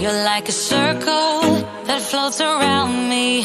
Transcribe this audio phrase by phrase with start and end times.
[0.00, 1.42] You're like a circle
[1.84, 3.44] that floats around me,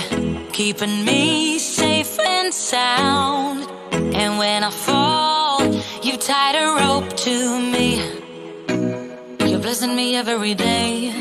[0.53, 3.67] keeping me safe and sound.
[3.91, 5.65] And when I fall,
[6.01, 7.99] you tied a rope to me.
[9.49, 11.11] You're blessing me every day.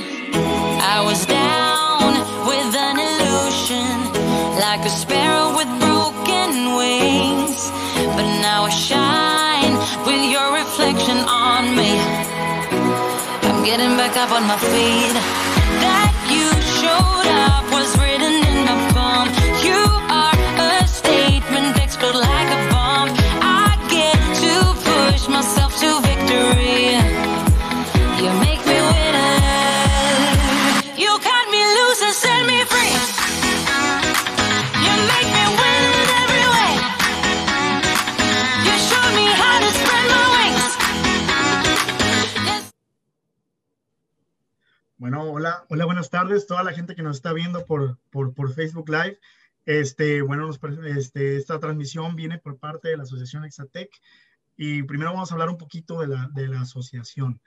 [0.95, 2.13] I was down
[2.47, 3.97] with an illusion,
[4.61, 7.73] like a sparrow with broken wings.
[8.15, 9.75] But now I shine
[10.07, 12.24] with your reflection on me.
[13.65, 15.15] Getting back up on my feet.
[15.81, 16.14] That
[45.45, 48.89] hola, hola, buenas tardes, toda la gente que nos está viendo por, por, por Facebook
[48.89, 49.21] Live.
[49.67, 53.91] Este, bueno, nos este, esta transmisión viene por parte de la Asociación Exatec
[54.57, 57.43] y primero vamos a hablar un poquito de la, de la asociación.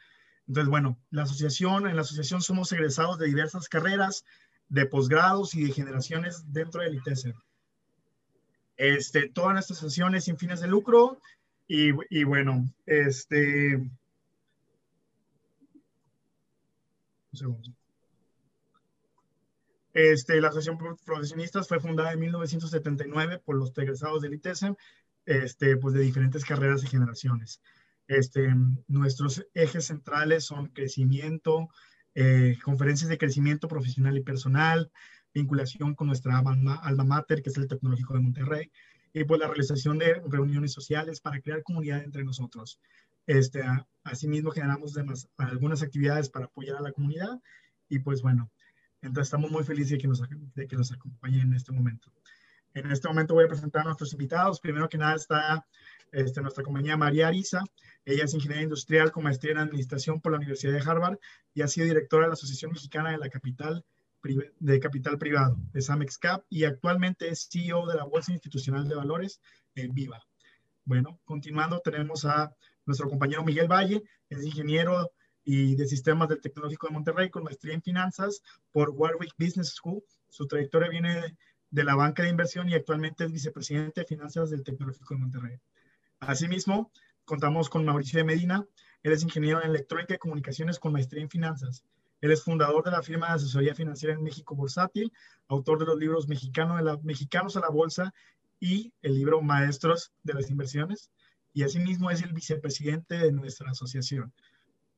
[0.48, 4.26] Entonces, bueno, la asociación, en la asociación somos egresados de diversas carreras,
[4.70, 7.34] de posgrados y de generaciones dentro del ITESE.
[8.76, 11.20] Este, toda nuestra asociación es sin fines de lucro
[11.68, 13.90] y, y bueno, este, un
[17.34, 17.78] segundo.
[19.98, 24.76] Este, la Asociación Pro- Profesionistas fue fundada en 1979 por los egresados del ITESM,
[25.26, 27.62] este, pues de diferentes carreras y generaciones.
[28.08, 28.54] Este,
[28.88, 31.70] nuestros ejes centrales son crecimiento,
[32.14, 34.92] eh, conferencias de crecimiento profesional y personal,
[35.34, 38.72] vinculación con nuestra alma, alma mater, que es el Tecnológico de Monterrey,
[39.14, 42.80] y pues la realización de reuniones sociales para crear comunidad entre nosotros.
[43.26, 43.64] Este,
[44.04, 47.40] asimismo, generamos demás, algunas actividades para apoyar a la comunidad
[47.90, 48.52] y pues bueno,
[49.02, 52.12] entonces estamos muy felices de que nos, de que nos acompañen en este momento.
[52.74, 54.60] En este momento voy a presentar a nuestros invitados.
[54.60, 55.66] Primero que nada está
[56.12, 57.62] este, nuestra compañía María Ariza.
[58.06, 61.18] Ella es ingeniera industrial con maestría en administración por la Universidad de Harvard
[61.54, 63.84] y ha sido directora de la Asociación Mexicana de la Capital
[64.60, 69.40] de Capital Privado, de SAMEXCAP, y actualmente es CEO de la Bolsa Institucional de Valores
[69.76, 70.22] en Viva.
[70.84, 72.54] Bueno, continuando, tenemos a
[72.86, 75.12] nuestro compañero Miguel Valle, es ingeniero
[75.50, 78.44] y de sistemas del Tecnológico de Monterrey con maestría en finanzas
[78.74, 80.04] por Warwick Business School.
[80.28, 81.38] Su trayectoria viene
[81.70, 85.58] de, la banca de inversión y actualmente es vicepresidente de finanzas del Tecnológico de Monterrey.
[86.20, 86.92] Asimismo,
[87.24, 88.68] contamos con Mauricio de Medina.
[89.04, 91.86] Él es ingeniero en electrónica y comunicaciones con maestría en finanzas.
[92.20, 95.14] Él es fundador de la firma de asesoría financiera en México Bursátil,
[95.48, 98.14] autor de los libros Mexicano de la, Mexicanos a la Bolsa
[98.60, 101.10] y el libro Maestros de las Inversiones.
[101.54, 104.34] Y asimismo es el vicepresidente de nuestra asociación.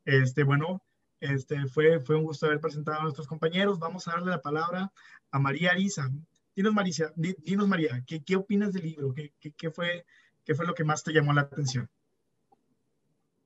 [0.09, 0.81] Este, bueno,
[1.19, 3.77] este, fue, fue un gusto haber presentado a nuestros compañeros.
[3.77, 4.91] Vamos a darle la palabra
[5.29, 6.09] a María Ariza.
[6.55, 9.13] Dinos, Maricia, di- dinos María, ¿qué, qué opinas del libro?
[9.13, 10.05] ¿Qué, qué, fue,
[10.43, 11.87] ¿Qué fue lo que más te llamó la atención?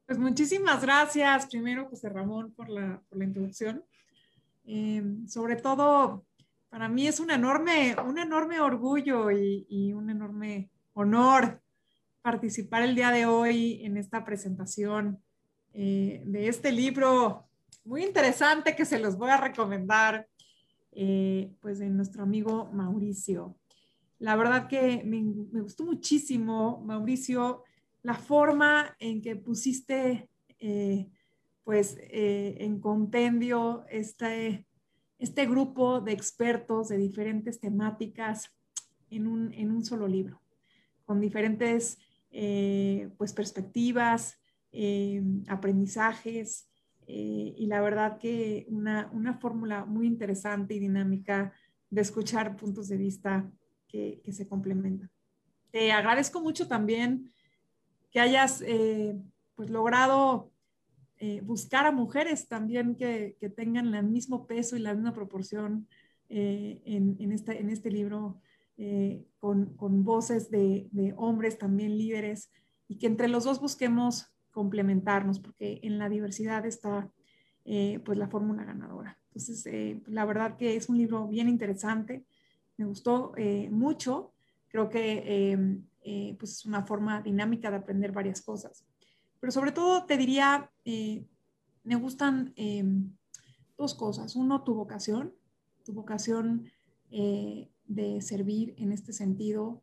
[0.06, 3.84] Pues muchísimas gracias, primero José Ramón, por la, por la introducción.
[4.64, 6.26] Eh, sobre todo,
[6.70, 11.62] para mí es un enorme, un enorme orgullo y, un enorme honor
[12.22, 15.22] participar el día de hoy en esta presentación
[15.74, 17.48] eh, de este libro
[17.84, 20.28] muy interesante que se los voy a recomendar,
[20.92, 23.58] eh, pues de nuestro amigo Mauricio.
[24.20, 27.64] La verdad que me, me gustó muchísimo, Mauricio,
[28.04, 30.30] la forma en que pusiste,
[30.60, 31.10] eh,
[31.64, 34.68] pues, en compendio este,
[35.18, 38.52] este grupo de expertos de diferentes temáticas
[39.10, 40.42] en un, en un solo libro,
[41.06, 41.98] con diferentes,
[42.30, 44.38] pues, perspectivas,
[44.76, 46.68] eh, aprendizajes,
[47.06, 51.54] eh, y la verdad que una, una fórmula muy interesante y dinámica
[51.92, 53.48] de escuchar puntos de vista
[53.88, 55.12] que, que se complementan.
[55.70, 57.32] Te agradezco mucho también
[58.10, 59.16] que hayas eh,
[59.56, 60.50] pues logrado
[61.44, 65.88] buscar a mujeres también que, que, tengan el mismo peso y la misma proporción
[66.28, 68.42] en, en, este, en este libro,
[69.40, 72.52] con, con, voces de, de, hombres también líderes,
[72.90, 77.12] y que entre los dos busquemos complementarnos, porque en la diversidad está
[77.66, 79.20] eh, pues la fórmula ganadora.
[79.28, 82.24] Entonces, eh, la verdad que es un libro bien interesante,
[82.78, 84.32] me gustó eh, mucho,
[84.70, 85.54] creo que
[86.06, 88.86] eh, pues es una forma dinámica de aprender varias cosas.
[89.40, 91.26] Pero sobre todo te diría, eh,
[91.84, 92.84] me gustan eh,
[93.78, 94.36] dos cosas.
[94.36, 95.34] Uno, tu vocación,
[95.84, 96.72] tu vocación
[97.12, 99.82] eh, de servir en este sentido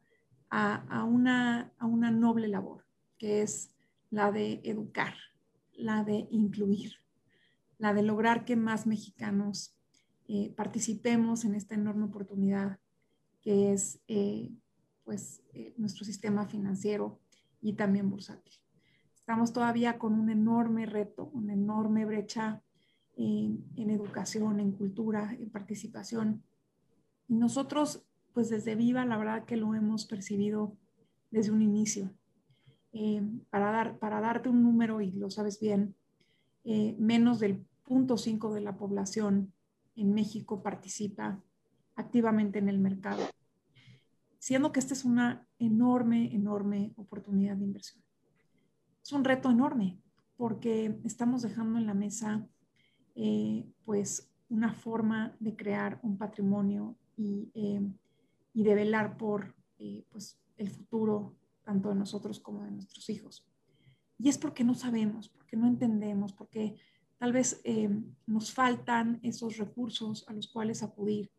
[0.48, 2.84] a, a, una, a una noble labor,
[3.18, 3.70] que es
[4.10, 5.14] la de educar,
[5.72, 6.94] la de incluir.
[7.78, 9.74] la de lograr que más mexicanos
[10.54, 12.78] participemos en esta enorme oportunidad
[13.40, 14.00] que es
[15.04, 15.42] pues,
[15.78, 17.18] nuestro sistema financiero
[17.62, 18.60] y también bursátil.
[19.30, 22.62] Estamos todavía con un enorme reto, una enorme brecha
[23.16, 26.42] en, educación, en cultura, en participación.
[27.28, 30.76] Y nosotros, pues desde Viva, la verdad que lo hemos percibido
[31.30, 32.10] desde un inicio.
[32.92, 35.94] Eh, para, dar, para darte un número, y lo sabes bien,
[36.64, 39.52] eh, menos del 0.5 de la población
[39.94, 41.40] en México participa
[41.94, 43.22] activamente en el mercado,
[44.38, 48.02] siendo que esta es una enorme, enorme oportunidad de inversión.
[49.02, 50.00] Es un reto enorme
[50.36, 52.46] porque estamos dejando en la mesa
[53.14, 57.50] eh, pues una forma de crear un patrimonio y,
[58.52, 59.54] y de velar por
[60.10, 61.34] pues el futuro
[61.64, 63.46] tanto de nosotros como de nuestros hijos.
[64.18, 66.76] Y es porque no sabemos, porque no entendemos, porque
[67.18, 67.62] tal vez
[68.26, 71.30] nos faltan esos recursos a los cuales acudir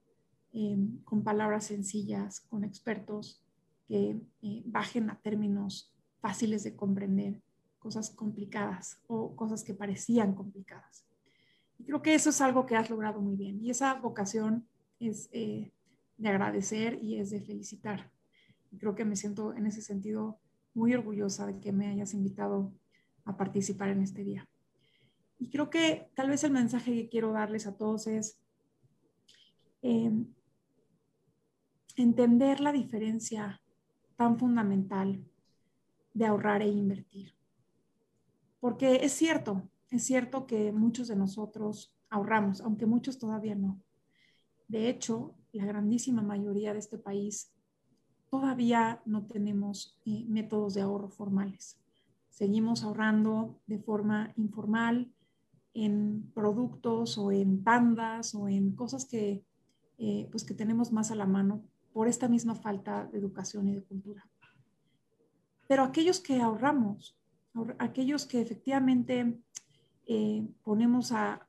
[1.03, 3.41] con palabras sencillas, con expertos
[3.87, 4.19] que
[4.65, 7.41] bajen a términos fáciles de comprender,
[7.79, 11.05] cosas complicadas o cosas que parecían complicadas
[11.83, 14.67] creo que eso es algo que has logrado muy bien y esa vocación
[14.99, 15.71] es eh,
[16.17, 18.11] de agradecer y es de felicitar.
[18.77, 20.39] Creo que me siento en ese sentido
[20.73, 22.73] muy orgullosa de que me hayas invitado
[23.25, 24.47] a participar en este día.
[25.37, 28.39] Y creo que tal vez el mensaje que quiero darles a todos es
[29.81, 30.27] em,
[31.95, 33.61] entender la diferencia
[34.15, 35.25] tan fundamental
[36.13, 37.33] de ahorrar e invertir.
[38.59, 43.81] Porque es cierto, es cierto que muchos de nosotros ahorramos, aunque muchos todavía no.
[44.67, 47.51] De hecho, la grandísima mayoría de este país
[48.31, 51.77] todavía no tenemos eh, métodos de ahorro formales.
[52.29, 55.11] Seguimos ahorrando de forma informal
[55.73, 59.43] en productos o en tandas o en cosas que,
[59.97, 61.61] eh, pues que tenemos más a la mano
[61.91, 64.25] por esta misma falta de educación y de cultura.
[65.67, 67.17] Pero aquellos que ahorramos,
[67.79, 69.41] aquellos que efectivamente
[70.07, 71.47] eh, ponemos a,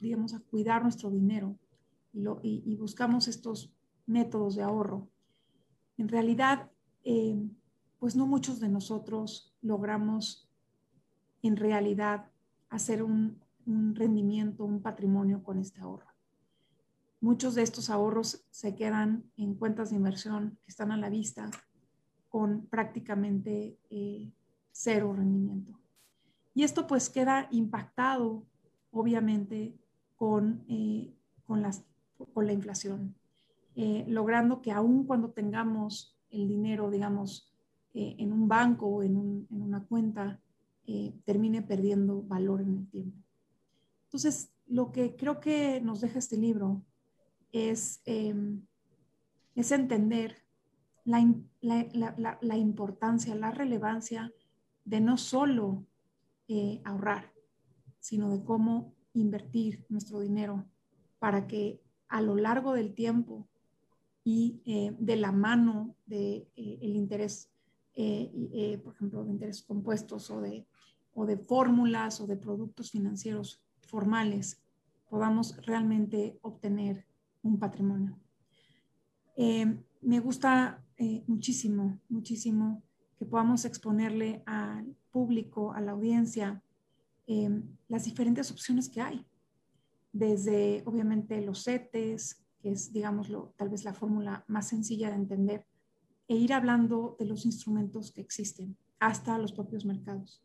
[0.00, 1.58] digamos, a cuidar nuestro dinero
[2.42, 3.74] y, buscamos estos
[4.06, 5.08] métodos de ahorro,
[5.96, 6.70] en realidad,
[7.04, 7.36] eh,
[7.98, 10.48] pues no muchos de nosotros logramos
[11.42, 12.30] en realidad
[12.68, 16.08] hacer un, rendimiento, un patrimonio con este ahorro.
[17.20, 21.50] Muchos de estos ahorros se quedan en cuentas de inversión que están a la vista
[22.28, 24.30] con prácticamente eh,
[24.70, 25.80] cero rendimiento.
[26.52, 28.44] Y esto pues queda impactado,
[28.90, 29.74] obviamente,
[30.16, 31.14] con, eh,
[31.46, 31.84] con, las,
[32.34, 33.14] con la inflación,
[33.76, 37.52] eh, logrando que aun cuando tengamos el dinero, digamos,
[37.92, 40.40] eh, en un banco o en, un, en una cuenta,
[41.24, 43.16] termine perdiendo valor en el tiempo.
[44.04, 46.84] Entonces, lo que creo que nos deja este libro
[47.52, 48.66] es, em,
[49.54, 50.44] es entender
[51.04, 51.20] la,
[52.56, 54.32] importancia, la relevancia
[54.84, 55.86] de no solo
[56.48, 57.32] eh, ahorrar,
[58.00, 60.64] sino de cómo invertir nuestro dinero
[61.18, 63.46] para que a lo largo del tiempo
[64.24, 67.50] y eh, de la mano del de, eh, el interés,
[68.82, 70.66] por ejemplo, de intereses compuestos o de,
[71.14, 74.60] o de fórmulas o de productos financieros formales,
[75.08, 77.06] podamos realmente obtener
[77.42, 78.18] un patrimonio.
[80.00, 80.82] me gusta
[81.26, 82.82] muchísimo, muchísimo
[83.16, 86.62] que podamos exponerle al público, a la audiencia,
[87.26, 89.24] em, las diferentes opciones que hay.
[90.12, 95.66] Desde, obviamente, los CETES, que es, digámoslo, tal vez la fórmula más sencilla de entender,
[96.28, 100.42] e ir hablando de los instrumentos que existen, hasta los propios mercados,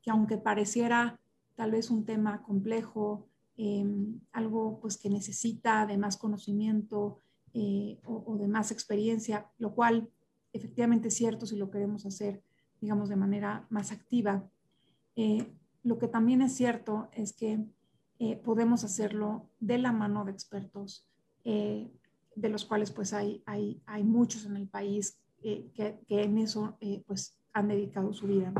[0.00, 1.20] que aunque pareciera
[1.56, 7.18] tal vez un tema complejo, em, algo pues que necesita de más conocimiento
[7.52, 10.08] eh, o, de más experiencia, lo cual
[10.54, 12.42] efectivamente es cierto si lo queremos hacer,
[12.80, 14.48] digamos, de manera más activa.
[15.16, 15.44] Eh,
[15.82, 17.62] lo que también es cierto es que
[18.20, 21.04] eh, podemos hacerlo de la mano de expertos,
[21.50, 21.90] eh,
[22.34, 26.76] de los cuales pues hay, hay, hay, muchos en el país que, que, en eso
[27.06, 28.52] pues han dedicado su vida.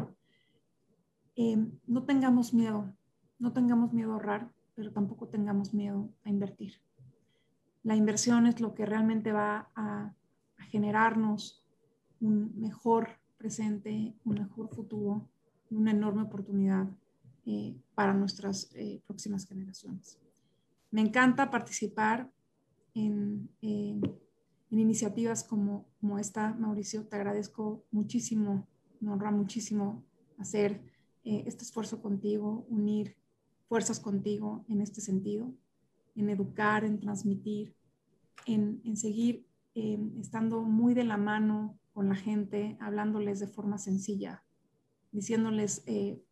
[1.86, 2.92] no tengamos miedo,
[3.38, 6.80] no tengamos miedo a ahorrar, pero tampoco tengamos miedo a invertir.
[7.82, 10.14] La inversión es lo que realmente va a,
[10.56, 11.62] a generarnos
[12.20, 15.28] un mejor presente, un mejor futuro
[15.70, 16.88] y una enorme oportunidad
[17.46, 20.18] eh, para nuestras eh, próximas generaciones.
[20.90, 22.30] Me encanta participar
[23.06, 23.50] en,
[24.70, 27.06] iniciativas como, como, esta, Mauricio.
[27.06, 28.66] Te agradezco muchísimo,
[29.00, 30.04] me honra muchísimo
[30.38, 30.82] hacer
[31.24, 33.16] eh, este esfuerzo contigo, unir
[33.68, 35.54] fuerzas contigo en este sentido,
[36.16, 37.74] en educar, en transmitir,
[38.46, 44.44] en, seguir em, estando muy de la mano con la gente, hablándoles de forma sencilla,
[45.12, 46.22] diciéndoles eh,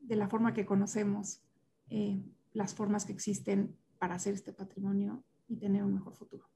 [0.00, 1.42] de la forma que conocemos
[1.88, 6.48] eh, las formas que existen para hacer este patrimonio y tener un mejor futuro.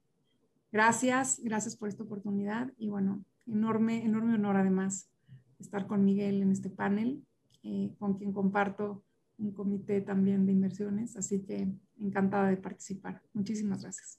[0.71, 5.11] Gracias, gracias por esta oportunidad y bueno, enorme, enorme honor además
[5.59, 7.25] estar con Miguel en este panel,
[7.63, 9.05] eh, con quien comparto
[9.39, 11.69] un comité también de inversiones, así que
[11.99, 13.23] encantada de participar.
[13.33, 14.19] Muchísimas gracias.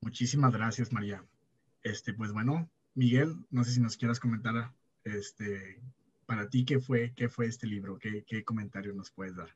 [0.00, 1.24] Muchísimas gracias, María.
[1.82, 4.72] Este, pues bueno, Miguel, no sé si nos quieras comentar
[5.02, 5.80] este,
[6.26, 9.48] para ti qué fue, qué fue este libro, qué, qué comentario nos puedes dar.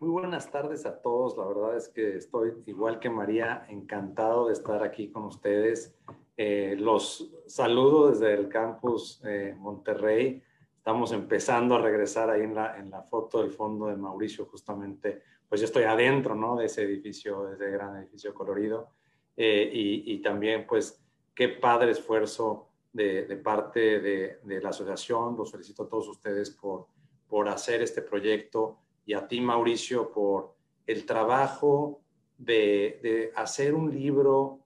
[0.00, 1.36] Muy buenas tardes a todos.
[1.36, 5.94] La verdad es que estoy igual que María, encantado de estar aquí con ustedes.
[6.38, 10.42] Eh, los saludo desde el campus eh, Monterrey.
[10.74, 15.22] Estamos empezando a regresar ahí en la, en la foto del fondo de Mauricio, justamente.
[15.46, 16.56] Pues yo estoy adentro, ¿no?
[16.56, 18.92] De ese edificio, de ese gran edificio colorido.
[19.36, 20.98] Eh, y, también, pues,
[21.34, 25.36] qué padre esfuerzo de, de parte de, de, la asociación.
[25.36, 26.86] Los felicito a todos ustedes por,
[27.28, 30.54] por hacer este proyecto y a ti, Mauricio, por
[30.86, 32.00] el trabajo
[32.38, 34.60] de, de hacer un libro,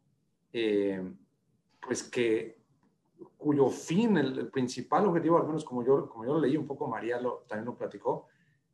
[0.53, 1.03] eh,
[1.81, 2.65] pues que
[3.37, 6.89] cuyo fin, el, principal objetivo, al menos como yo, como yo lo leí un poco,
[6.89, 8.29] María lo, también lo platicó,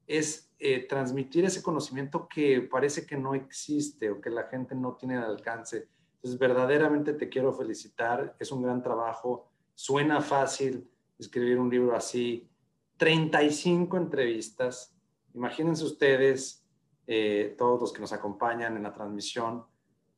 [0.06, 4.94] es eh, transmitir ese conocimiento que parece que no existe o que la gente no
[4.94, 5.88] tiene al alcance.
[6.16, 10.88] Entonces, verdaderamente te quiero felicitar, es un gran trabajo, suena fácil
[11.18, 12.48] escribir un libro así,
[12.96, 14.96] 35 entrevistas,
[15.34, 16.64] Imagínense ustedes,
[17.06, 19.64] eh, todos los que nos acompañan en la transmisión,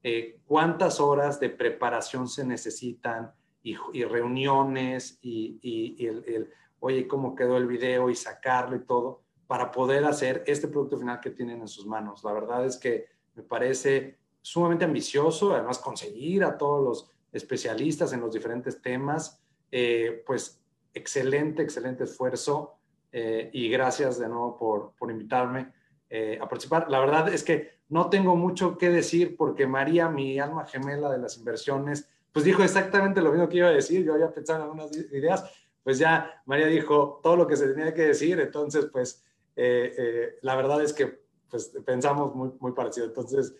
[0.02, 6.50] eh, cuántas horas de preparación se necesitan y, reuniones y, el,
[6.80, 11.20] oye, cómo quedó el video y sacarlo y todo para poder hacer este producto final
[11.20, 12.24] que tienen en sus manos.
[12.24, 18.20] La verdad es que me parece sumamente ambicioso, además conseguir a todos los especialistas en
[18.20, 19.40] los diferentes temas,
[19.70, 20.60] eh, pues
[20.92, 22.78] excelente, excelente esfuerzo.
[23.14, 25.70] Eh, y gracias de nuevo por, por invitarme
[26.08, 26.90] eh, a participar.
[26.90, 31.18] La verdad es que no tengo mucho que decir porque María, mi alma gemela de
[31.18, 34.02] las inversiones, pues dijo exactamente lo mismo que iba a decir.
[34.02, 35.44] Yo había pensado en algunas ideas,
[35.82, 39.22] pues ya María dijo todo lo que se tenía que decir, entonces pues
[39.54, 43.04] eh, la verdad es que pues pensamos muy, muy parecido.
[43.04, 43.54] Entonces,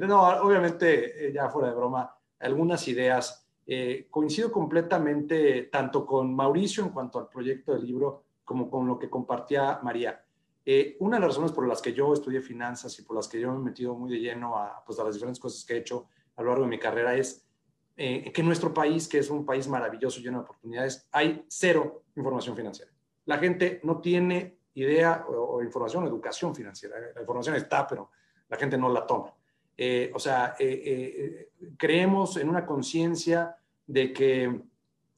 [0.00, 3.48] no, obviamente, ya fuera de broma, algunas ideas.
[4.10, 9.10] coincido completamente tanto con Mauricio en cuanto al proyecto del libro, como con lo que
[9.10, 10.24] compartía María.
[10.64, 13.40] Eh, una de las razones por las que yo estudié finanzas y por las que
[13.40, 15.78] yo me he metido muy de lleno a, pues, a las diferentes cosas que he
[15.78, 16.06] hecho
[16.36, 17.44] a lo largo de mi carrera es
[17.96, 22.56] eh, que nuestro país, que es un país maravilloso, lleno de oportunidades, hay cero información
[22.56, 22.90] financiera.
[23.26, 26.96] La gente no tiene idea o, información o educación financiera.
[27.14, 28.10] La información está, pero
[28.48, 29.34] la gente no la toma.
[29.76, 30.54] Eh, o sea,
[31.76, 33.56] creemos en una conciencia
[33.86, 34.62] de que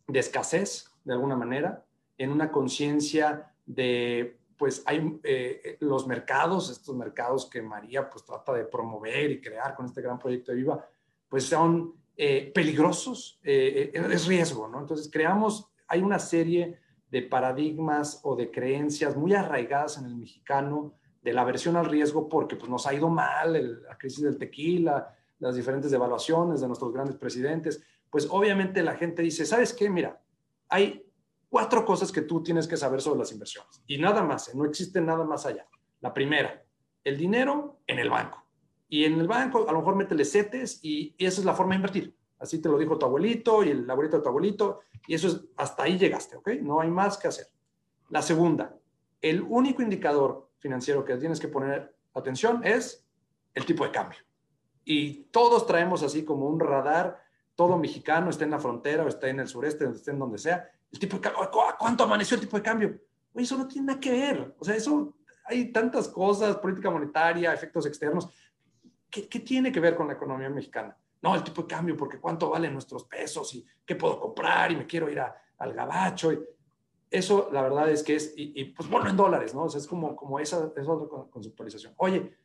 [0.06, 1.83] de escasez, de alguna manera,
[2.18, 8.52] en una conciencia de, pues hay eh, los mercados, estos mercados que María pues trata
[8.52, 10.86] de promover y crear con este gran proyecto de Viva,
[11.28, 14.80] pues son eh, peligrosos, eh, es riesgo, ¿no?
[14.80, 16.78] Entonces creamos, hay una serie
[17.10, 22.28] de paradigmas o de creencias muy arraigadas en el mexicano de la aversión al riesgo
[22.28, 26.92] porque pues nos ha ido mal, la crisis del tequila, las diferentes devaluaciones de nuestros
[26.92, 29.90] grandes presidentes, pues obviamente la gente dice, ¿sabes qué?
[29.90, 30.20] Mira,
[30.68, 31.03] hay
[31.54, 33.80] cuatro cosas que tú tienes que saber sobre las inversiones.
[33.86, 34.52] Y nada más, ¿eh?
[34.56, 35.64] no existe nada más allá.
[36.00, 36.64] La primera,
[37.04, 38.44] el dinero en el banco.
[38.88, 41.76] Y en el banco a lo mejor métele setes y, esa es la forma de
[41.76, 42.16] invertir.
[42.40, 44.80] Así te lo dijo tu abuelito y el abuelito de tu abuelito.
[45.06, 46.48] Y eso es, hasta ahí llegaste, ¿ok?
[46.60, 47.46] No hay más que hacer.
[48.08, 48.76] La segunda,
[49.20, 53.06] el único indicador financiero que tienes que poner atención es
[53.54, 54.18] el tipo de cambio.
[54.84, 57.22] Y todos traemos así como un radar,
[57.54, 60.68] todo mexicano, esté en la frontera o esté en el sureste, esté en donde sea,
[60.94, 63.00] el tipo de cambio, ¿cuánto amaneció el tipo de cambio?
[63.32, 64.54] Oye, eso no tiene nada que ver.
[64.58, 68.28] O sea, eso hay tantas cosas, política monetaria, efectos externos.
[69.10, 70.96] ¿Qué, tiene que ver con la economía mexicana?
[71.20, 74.76] No, el tipo de cambio, porque cuánto valen nuestros pesos y qué puedo comprar y
[74.76, 76.32] me quiero ir al gabacho.
[76.32, 76.40] Y
[77.10, 79.64] eso, la verdad es que es, y, pues bueno, en dólares, ¿no?
[79.64, 80.92] O sea, es como, como esa, esa
[81.30, 81.94] conceptualización.
[81.96, 82.36] Oye,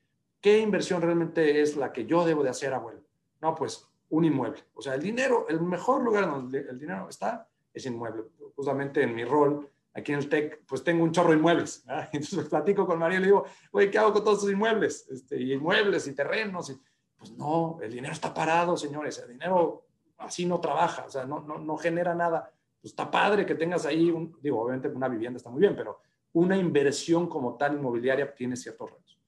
[0.42, 3.02] ¿qué inversión realmente es la que yo debo de hacer, abuelo?
[3.42, 4.64] No, pues un inmueble.
[4.74, 8.24] O sea, el dinero, el mejor lugar donde el dinero está es inmueble.
[8.56, 11.84] Justamente en mi rol aquí en el TEC, pues tengo un chorro de inmuebles.
[12.12, 15.08] Entonces platico con María y le digo, oye, ¿qué hago con todos esos inmuebles?
[15.10, 16.70] Este, y inmuebles y terrenos.
[16.70, 16.80] Y,
[17.18, 19.20] pues no, el dinero está parado, señores.
[19.20, 19.86] El dinero
[20.18, 22.52] así no trabaja, o sea, no, no, no genera nada.
[22.82, 26.00] Pues está padre que tengas ahí, un, digo, obviamente una vivienda está muy bien, pero
[26.34, 29.20] una inversión como tal inmobiliaria tiene ciertos retos.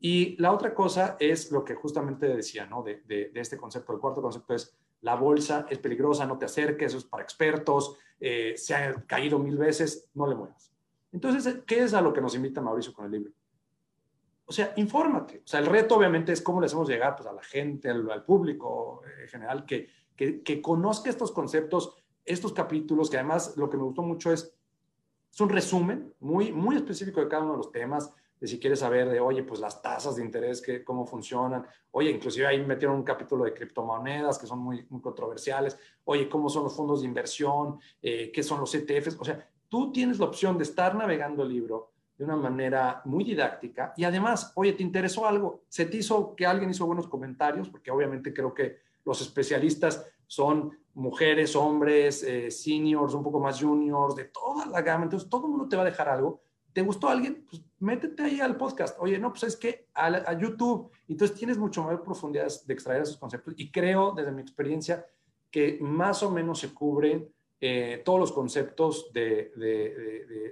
[0.00, 2.82] Y la otra cosa es lo que justamente decía, ¿no?
[2.82, 3.92] De, de, este concepto.
[3.92, 4.74] El cuarto concepto es
[5.04, 9.38] la bolsa es peligrosa, no te acerques, eso es para expertos, eh, se ha caído
[9.38, 10.72] mil veces, no le muevas.
[11.12, 13.32] Entonces, ¿qué es a lo que nos invita Mauricio con el libro?
[14.46, 15.42] O sea, infórmate.
[15.44, 18.24] O sea, el reto obviamente es cómo le hacemos llegar pues, a la gente, al,
[18.24, 23.76] público en general, que, que, que, conozca estos conceptos, estos capítulos, que además lo que
[23.76, 24.54] me gustó mucho es,
[25.30, 28.80] es un resumen muy, muy específico de cada uno de los temas, de si quieres
[28.80, 31.66] saber de, oye, pues las tasas de interés, que, cómo funcionan.
[31.92, 35.78] Oye, inclusive ahí metieron un capítulo de criptomonedas que son muy, muy controversiales.
[36.04, 39.16] Oye, cómo son los fondos de inversión, eh, qué son los ETFs.
[39.20, 43.24] O sea, tú tienes la opción de estar navegando el libro de una manera muy
[43.24, 45.64] didáctica y además, oye, ¿te interesó algo?
[45.68, 47.68] ¿Se te hizo que alguien hizo buenos comentarios?
[47.68, 54.14] Porque obviamente creo que los especialistas son mujeres, hombres, eh, seniors, un poco más juniors,
[54.14, 55.04] de toda la gama.
[55.04, 56.40] Entonces, todo el mundo te va a dejar algo.
[56.74, 57.46] ¿Te gustó alguien?
[57.48, 58.98] Pues métete ahí al podcast.
[59.00, 60.90] Oye, no, pues es que a, a YouTube.
[61.08, 63.54] Entonces, tienes mucho mayor profundidad de extraer esos conceptos.
[63.56, 65.06] Y creo, desde mi experiencia,
[65.52, 69.52] que más o menos se cubren eh, todos los conceptos de,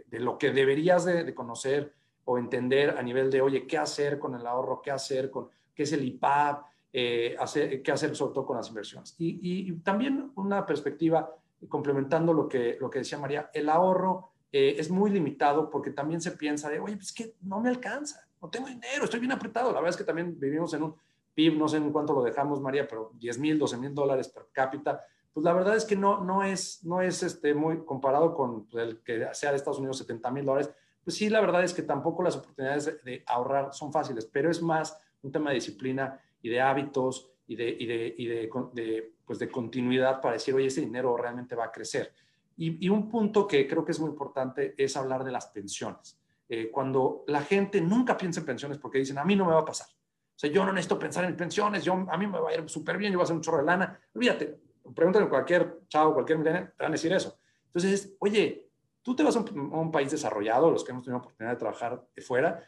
[0.08, 1.92] de, lo que deberías de, conocer
[2.24, 5.82] o entender a nivel de, oye, qué hacer con el ahorro, qué hacer con, qué
[5.82, 9.14] es el IPAP, eh, hacer, qué hacer sobre todo con las inversiones.
[9.18, 11.36] Y, y, también una perspectiva,
[11.68, 16.20] complementando lo que, lo que decía María, el ahorro eh, es muy limitado porque también
[16.20, 19.72] se piensa de, oye, pues que no me alcanza, no tengo dinero, estoy bien apretado.
[19.72, 20.94] La verdad es que también vivimos en un
[21.34, 24.48] PIB, no sé en cuánto lo dejamos, María, pero 10 mil, 12 mil dólares per
[24.52, 28.68] cápita pues la verdad es que no, no es, no es este, muy comparado con
[28.72, 30.70] el que sea de Estados Unidos 70 mil dólares,
[31.04, 34.62] pues sí, la verdad es que tampoco las oportunidades de, ahorrar son fáciles, pero es
[34.62, 39.38] más un tema de disciplina y de hábitos y de, y de, y de, pues
[39.38, 42.12] de continuidad para decir, oye, ese dinero realmente va a crecer.
[42.56, 46.18] Y, y, un punto que creo que es muy importante es hablar de las pensiones.
[46.48, 49.60] Eh, cuando la gente nunca piensa en pensiones porque dicen, a mí no me va
[49.60, 49.86] a pasar.
[49.88, 52.68] O sea, yo no necesito pensar en pensiones, yo, a mí me va a ir
[52.68, 53.98] súper bien, yo voy a hacer un chorro de lana.
[54.14, 54.60] Olvídate,
[54.94, 57.38] pregúntale a cualquier chavo, cualquier millennial, te van a decir eso.
[57.66, 58.68] Entonces, oye,
[59.02, 62.06] tú te vas a un, país desarrollado, los que hemos tenido la oportunidad de trabajar
[62.14, 62.62] de fuera,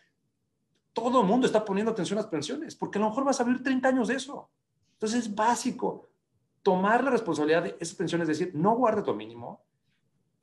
[0.93, 3.45] todo el mundo está poniendo atención a las pensiones, porque a lo mejor vas a
[3.45, 4.51] vivir 30 años de eso.
[4.95, 6.09] Entonces es básico
[6.63, 9.63] tomar la responsabilidad de esas pensiones, es decir, no guarde tu mínimo,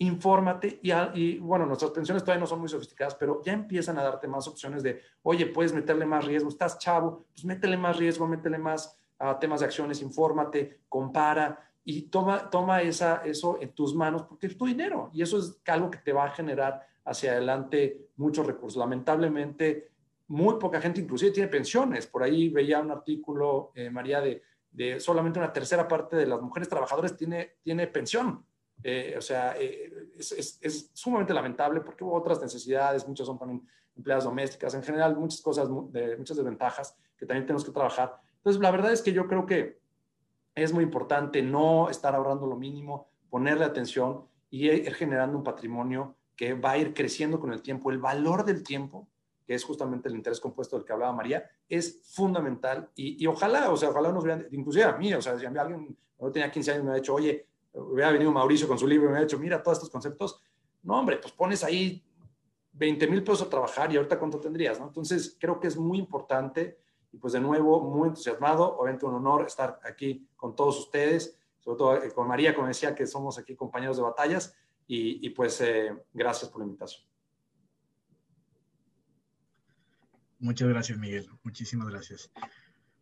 [0.02, 4.04] infórmate y, y, bueno, nuestras pensiones todavía no son muy sofisticadas, pero ya empiezan a
[4.04, 8.28] darte más opciones de, oye, puedes meterle más riesgo, estás chavo, pues métele más riesgo,
[8.28, 14.24] métele más a temas de acciones, infórmate, compara y toma, toma eso en tus manos
[14.24, 18.08] porque es tu dinero y eso es algo que te va a generar hacia adelante
[18.16, 18.80] muchos recursos.
[18.80, 19.92] Lamentablemente,
[20.30, 22.08] muy poca gente inclusive tiene pensiones.
[22.08, 26.42] Por ahí veía un artículo, eh, María, de, de, solamente una tercera parte de las
[26.42, 28.44] mujeres trabajadoras tiene, tiene pensión.
[28.84, 33.38] Eh, o sea, eh, es, es, es, sumamente lamentable porque hubo otras necesidades, muchas son
[33.38, 38.20] también empleadas domésticas, en general muchas cosas, de, muchas desventajas que también tenemos que trabajar
[38.42, 39.80] entonces, la verdad es que yo creo que
[40.56, 46.16] es muy importante no estar ahorrando lo mínimo, ponerle atención y ir generando un patrimonio
[46.36, 47.92] que va a ir creciendo con el tiempo.
[47.92, 49.08] El valor del tiempo,
[49.46, 53.78] que es justamente el interés compuesto del que hablaba María, es fundamental y, ojalá, o
[53.78, 56.50] sea, ojalá nos vean, inclusive a mí, o sea, si a mí alguien, cuando tenía
[56.50, 59.22] 15 años me ha dicho, oye, hubiera venido Mauricio con su libro y me ha
[59.22, 60.42] dicho, mira todos estos conceptos,
[60.84, 62.04] no, hombre, pues pones ahí
[62.74, 64.88] 20 mil pesos a trabajar y ahorita cuánto tendrías, ¿no?
[64.88, 66.80] Entonces, creo que es muy importante
[67.12, 71.78] y pues de nuevo, muy entusiasmado, obviamente un honor estar aquí con todos ustedes, sobre
[71.78, 74.56] todo eh, con María, como decía, que somos aquí compañeros de batallas,
[74.94, 77.06] y, pues eh, gracias por la invitación.
[80.38, 81.30] Muchas gracias, Miguel.
[81.44, 82.30] Muchísimas gracias.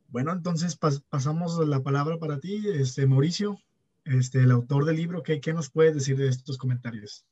[0.09, 3.57] Bueno, entonces pasamos la palabra para ti, este, Mauricio,
[4.09, 5.23] este, el autor del libro.
[5.23, 7.25] ¿qué, ¿Qué nos puedes decir de estos comentarios?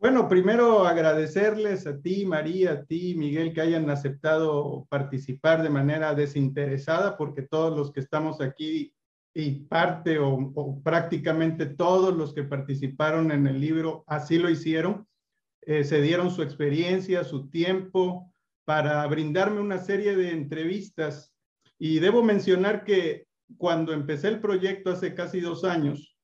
[0.00, 6.14] Bueno, primero agradecerles a ti, María, a ti, Miguel, que hayan aceptado participar de manera
[6.14, 8.94] desinteresada, porque todos los que estamos aquí
[9.34, 15.06] y parte o, prácticamente todos los que participaron en el libro así lo hicieron,
[15.60, 18.32] eh, se dieron su experiencia, su tiempo
[18.64, 21.34] para brindarme una serie de entrevistas.
[21.78, 26.16] Y debo mencionar que cuando empecé el proyecto hace casi dos años,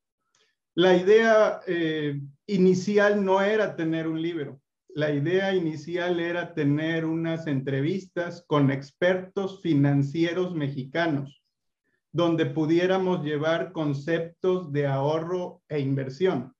[0.75, 4.61] la idea eh, inicial no era tener un libro.
[4.89, 11.43] La idea inicial era tener unas entrevistas con expertos financieros mexicanos,
[12.12, 16.55] donde pudiéramos llevar conceptos de ahorro e inversión.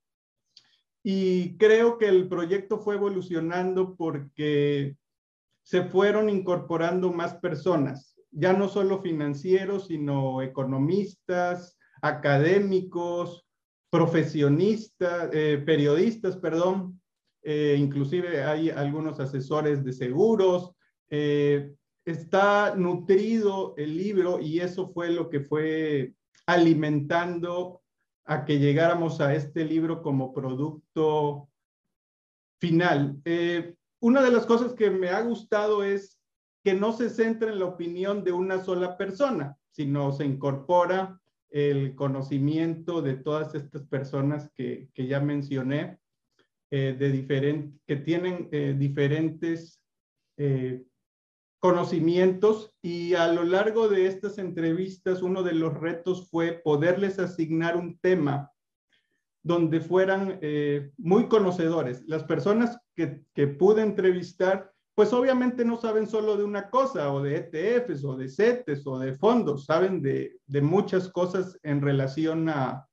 [1.03, 4.97] Y creo que el proyecto fue evolucionando porque
[5.61, 13.45] se fueron incorporando más personas, ya no solo financieros, sino economistas, académicos,
[13.89, 17.01] profesionistas, eh, periodistas, perdón,
[17.43, 20.71] eh, inclusive hay algunos asesores de seguros.
[21.09, 21.73] Eh,
[22.05, 26.13] está nutrido el libro y eso fue lo que fue
[26.45, 27.81] alimentando
[28.25, 31.49] a que llegáramos a este libro como producto
[32.59, 33.21] final.
[33.99, 36.16] Una de las cosas que me ha gustado es
[36.67, 41.17] que no se centra en la opinión de una sola persona, sino se incorpora
[41.49, 45.97] el conocimiento de todas estas personas que, ya mencioné,
[46.69, 49.81] eh, de que tienen eh, diferentes
[50.35, 50.83] eh,
[51.59, 57.77] conocimientos y a lo largo de estas entrevistas uno de los retos fue poderles asignar
[57.77, 58.51] un tema
[59.41, 60.41] donde fueran
[60.97, 62.03] muy conocedores.
[62.07, 67.21] Las personas que, que pude entrevistar pues obviamente no saben solo de una cosa, o
[67.21, 72.87] de ETFs, o de CETES, o de fondos, saben de, muchas cosas en relación a,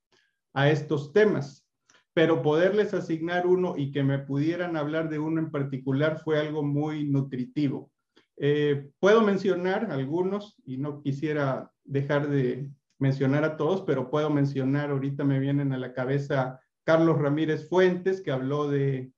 [0.70, 1.66] estos temas.
[2.12, 6.62] Pero poderles asignar uno y que me pudieran hablar de uno en particular fue algo
[6.62, 7.90] muy nutritivo.
[8.36, 14.90] Eh, puedo mencionar algunos y no quisiera dejar de mencionar a todos, pero puedo mencionar,
[14.90, 19.13] ahorita me vienen a la cabeza Carlos Ramírez Fuentes, que habló de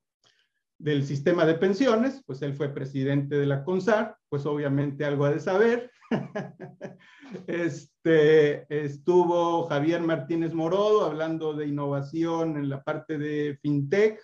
[0.79, 5.31] del sistema de pensiones, pues él fue presidente de la CONSAR, pues obviamente algo ha
[5.31, 5.91] de saber.
[7.47, 14.21] este, estuvo Javier Martínez Morodo hablando de innovación en la parte de FinTech,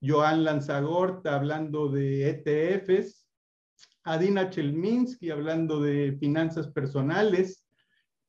[0.00, 3.26] Joan Lanzagorta hablando de ETFs,
[4.04, 7.66] Adina Chelminsky hablando de finanzas personales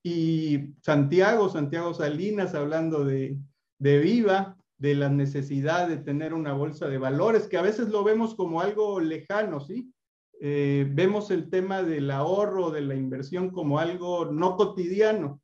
[0.03, 3.37] y Santiago, Santiago Salinas hablando de,
[3.77, 8.03] de Viva, de la necesidad de tener una bolsa de valores, que a veces lo
[8.03, 9.93] vemos como algo lejano, ¿sí?
[10.41, 15.41] Eh, vemos el tema del ahorro, de la inversión como algo no cotidiano.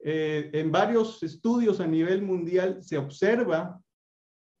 [0.00, 3.80] Eh, en varios estudios a nivel mundial se observa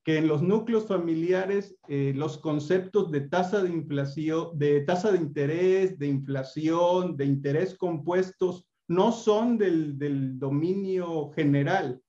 [0.04, 5.18] que en los núcleos familiares eh, los conceptos de tasa de inflación, de tasa de
[5.18, 12.00] interés, de inflación, de interés compuestos, no son del, del dominio general.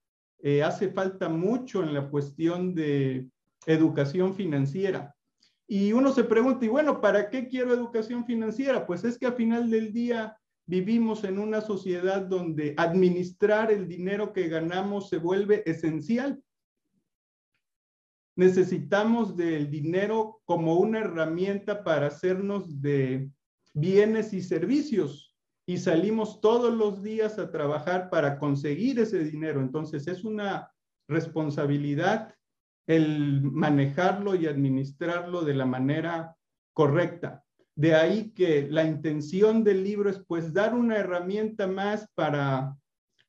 [0.42, 3.28] Eh, hace falta mucho en la cuestión de
[3.66, 5.16] educación financiera.
[5.68, 8.88] Y uno se pregunta, y bueno, ¿para qué quiero educación financiera?
[8.88, 14.34] Pues es que a final del día vivimos en una sociedad donde administrar el dinero
[14.34, 16.42] que ganamos se vuelve esencial.
[18.36, 23.30] Necesitamos del dinero como una herramienta para hacernos de
[23.74, 25.29] bienes y servicios
[25.70, 29.62] y salimos todos los días a trabajar para conseguir ese dinero.
[29.62, 30.74] Entonces es una
[31.08, 32.34] responsabilidad
[32.88, 36.36] el manejarlo y administrarlo de la manera
[36.74, 37.44] correcta.
[37.76, 42.76] De ahí que la intención del libro es pues dar una herramienta más para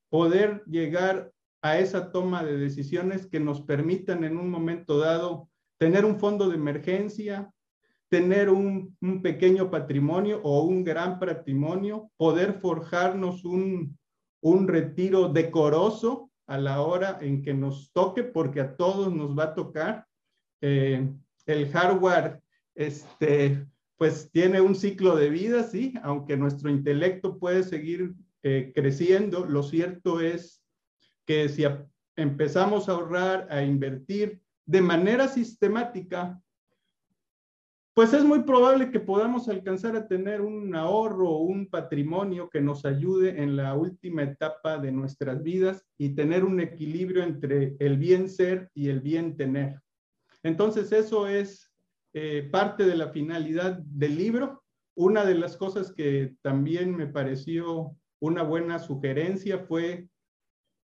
[0.09, 6.07] poder llegar a esa toma de decisiones que nos permitan en un momento dado tener
[6.07, 7.53] un fondo de emergencia,
[8.11, 13.97] tener un, pequeño patrimonio o un gran patrimonio, poder forjarnos un,
[14.67, 19.55] retiro decoroso a la hora en que nos toque, porque a todos nos va a
[19.55, 20.07] tocar.
[20.61, 21.09] Eh,
[21.47, 22.43] el hardware,
[22.75, 23.65] este,
[23.97, 29.63] pues tiene un ciclo de vida, sí, aunque nuestro intelecto puede seguir eh, creciendo, lo
[29.63, 30.63] cierto es
[31.27, 31.65] que si
[32.17, 36.41] empezamos a ahorrar, a invertir de manera sistemática,
[37.95, 42.61] pues es muy probable que podamos alcanzar a tener un ahorro o un patrimonio que
[42.61, 47.99] nos ayude en la última etapa de nuestras vidas y tener un equilibrio entre el
[47.99, 49.81] bien ser y el bien tener.
[50.43, 51.71] Entonces eso es
[52.13, 54.63] eh, parte de la finalidad del libro.
[54.95, 60.09] Una de las cosas que también me pareció una buena sugerencia fue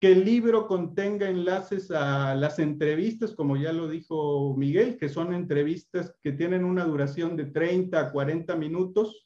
[0.03, 5.33] que el libro contenga enlaces a las entrevistas, como ya lo dijo Miguel, que son
[5.33, 9.25] entrevistas que tienen una duración de 30 a 40 minutos.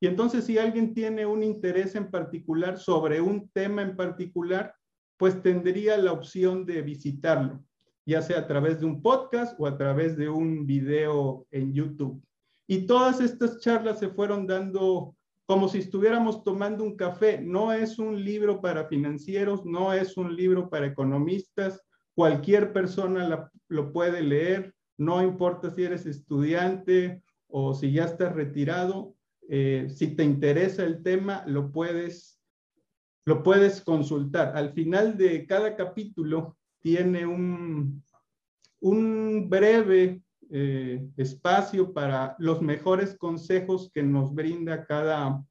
[0.00, 4.74] Y entonces si alguien tiene un interés en particular sobre un tema en particular,
[5.16, 7.62] pues tendría la opción de visitarlo,
[8.04, 12.20] ya sea a través de un podcast o a través de un video en YouTube.
[12.66, 15.15] Y todas estas charlas se fueron dando
[15.46, 17.40] como si estuviéramos tomando un café.
[17.40, 21.80] No es un libro para financieros, no es un libro para economistas.
[22.14, 29.14] Cualquier persona lo puede leer, no importa si eres estudiante o si ya estás retirado.
[29.48, 32.40] Eh, si te interesa el tema, lo puedes,
[33.24, 34.56] lo puedes consultar.
[34.56, 38.02] Al final de cada capítulo tiene un,
[38.80, 45.42] un breve eh, espacio para los mejores consejos que nos brinda cada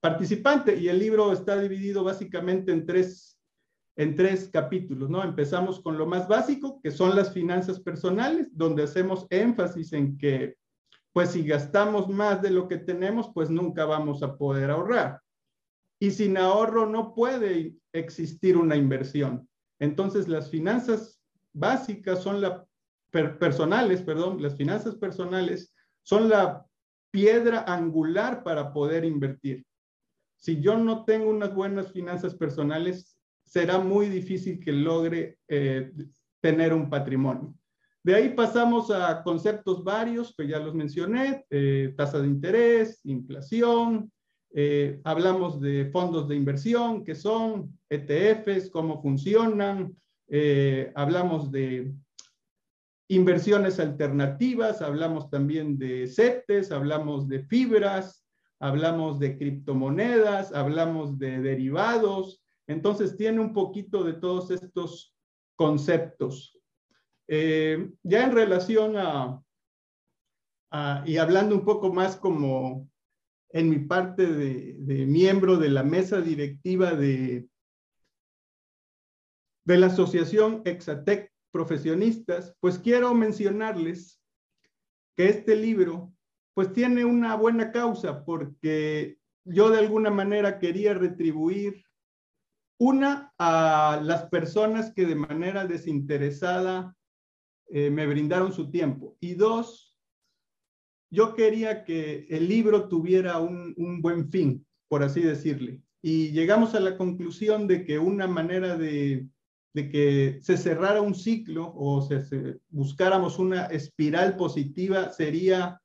[0.00, 0.76] participante.
[0.76, 3.38] Y el libro está dividido básicamente en tres,
[3.96, 5.22] en tres capítulos, ¿no?
[5.22, 10.56] Empezamos con lo más básico, que son las finanzas personales, donde hacemos énfasis en que,
[11.12, 15.20] pues si gastamos más de lo que tenemos, pues nunca vamos a poder ahorrar.
[16.00, 19.48] Y sin ahorro no puede existir una inversión.
[19.78, 21.20] Entonces, las finanzas
[21.52, 22.40] básicas son
[23.12, 26.66] personales, perdón, las finanzas personales son la
[27.10, 29.64] piedra angular para poder invertir.
[30.36, 35.92] Si yo no tengo unas buenas finanzas personales, será muy difícil que logre eh,
[36.40, 37.54] tener un patrimonio.
[38.02, 44.10] De ahí pasamos a conceptos varios, que ya los mencioné, eh, tasa de interés, inflación,
[44.54, 49.94] eh, hablamos de fondos de inversión, que son ETFs, cómo funcionan,
[50.94, 51.92] hablamos de
[53.14, 58.24] inversiones alternativas, hablamos también de CETES, hablamos de fibras,
[58.58, 62.42] hablamos de criptomonedas, hablamos de derivados.
[62.66, 65.14] Entonces tiene un poquito de todos estos
[65.56, 66.58] conceptos.
[67.28, 69.42] Eh, ya en relación a,
[71.04, 72.88] y hablando un poco más como
[73.50, 77.46] en mi parte de, miembro de la mesa directiva de,
[79.64, 84.20] de la asociación Exatec profesionistas, pues quiero mencionarles
[85.16, 86.12] que este libro
[86.54, 91.84] pues tiene una buena causa porque yo de alguna manera quería retribuir
[92.78, 96.96] una a las personas que de manera desinteresada
[97.68, 99.96] eh, me brindaron su tiempo y dos,
[101.10, 105.80] yo quería que el libro tuviera un, un buen fin, por así decirle.
[106.00, 109.28] Y llegamos a la conclusión de que una manera de
[109.74, 115.80] de que se cerrara un ciclo o se, buscáramos una espiral positiva sería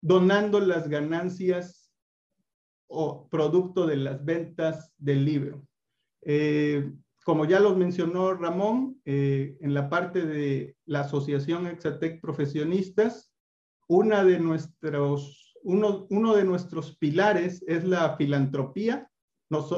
[0.00, 1.90] donando las ganancias
[2.86, 5.66] o producto de las ventas del libro.
[6.22, 6.90] Eh,
[7.24, 13.32] como ya los mencionó Ramón, eh, en la parte de la Asociación Exatec Profesionistas,
[13.88, 19.10] una de nuestros, uno, uno de nuestros pilares es la filantropía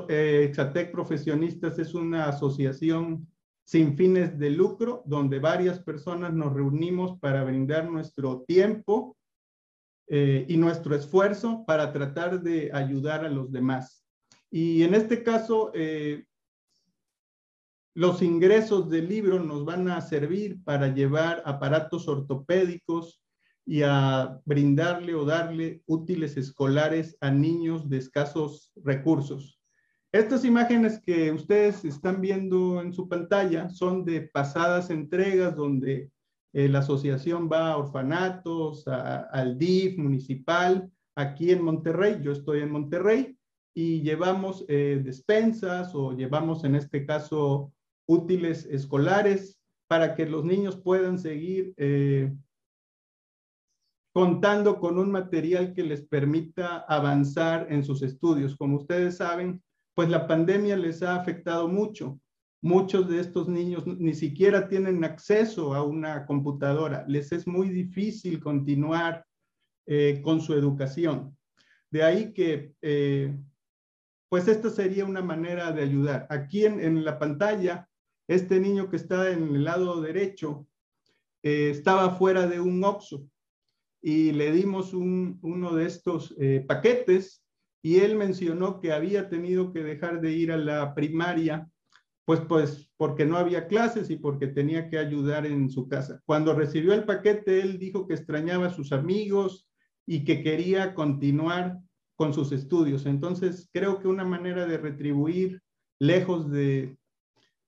[0.09, 3.27] eh, Exatec Profesionistas es una asociación
[3.65, 9.17] sin fines de lucro donde varias personas nos reunimos para brindar nuestro tiempo
[10.09, 14.05] eh, y nuestro esfuerzo para tratar de ayudar a los demás.
[14.51, 16.25] Y en este caso, eh,
[17.95, 23.21] los ingresos del libro nos van a servir para llevar aparatos ortopédicos
[23.65, 29.56] y a brindarle o darle útiles escolares a niños de escasos recursos.
[30.17, 36.11] Estas imágenes que ustedes están viendo en su pantalla son de pasadas entregas donde
[36.55, 42.71] eh, la asociación va a orfanatos, al DIF municipal, aquí en Monterrey, yo estoy en
[42.71, 43.37] Monterrey,
[43.75, 47.75] y llevamos eh, despensas o llevamos en este caso
[48.09, 52.35] útiles escolares para que los niños puedan seguir eh,
[54.15, 58.57] contando con un material que les permita avanzar en sus estudios.
[58.57, 59.63] Como ustedes saben,
[59.97, 62.21] pues la pandemia les ha afectado mucho.
[62.61, 67.07] Muchos de estos niños ni siquiera tienen acceso a una computadora.
[67.09, 69.25] Les es muy difícil continuar
[69.87, 71.35] eh, con su educación.
[71.91, 73.35] De ahí que, eh,
[74.29, 76.27] pues esta sería una manera de ayudar.
[76.29, 77.89] Aquí en, la pantalla,
[78.29, 80.69] este niño que está en el lado derecho
[81.43, 83.27] eh, estaba fuera de un OXO
[84.03, 87.46] y le dimos uno de estos paquetes
[87.83, 91.69] y él mencionó que había tenido que dejar de ir a la primaria,
[92.25, 96.21] pues, pues porque no había clases y porque tenía que ayudar en su casa.
[96.25, 99.69] Cuando recibió el paquete, él dijo que extrañaba a sus amigos
[100.07, 101.79] y que quería continuar
[102.17, 103.07] con sus estudios.
[103.07, 105.63] Entonces, creo que una manera de retribuir,
[106.01, 106.97] lejos de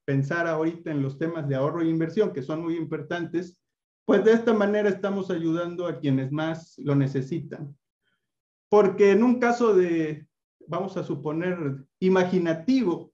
[0.05, 3.63] pensar ahorita en los temas de ahorro e inversión, que son muy importantes,
[4.07, 7.77] pues de esta manera estamos ayudando a quienes más lo necesitan.
[8.69, 10.27] Porque en un caso de,
[10.67, 13.13] vamos a suponer, imaginativo,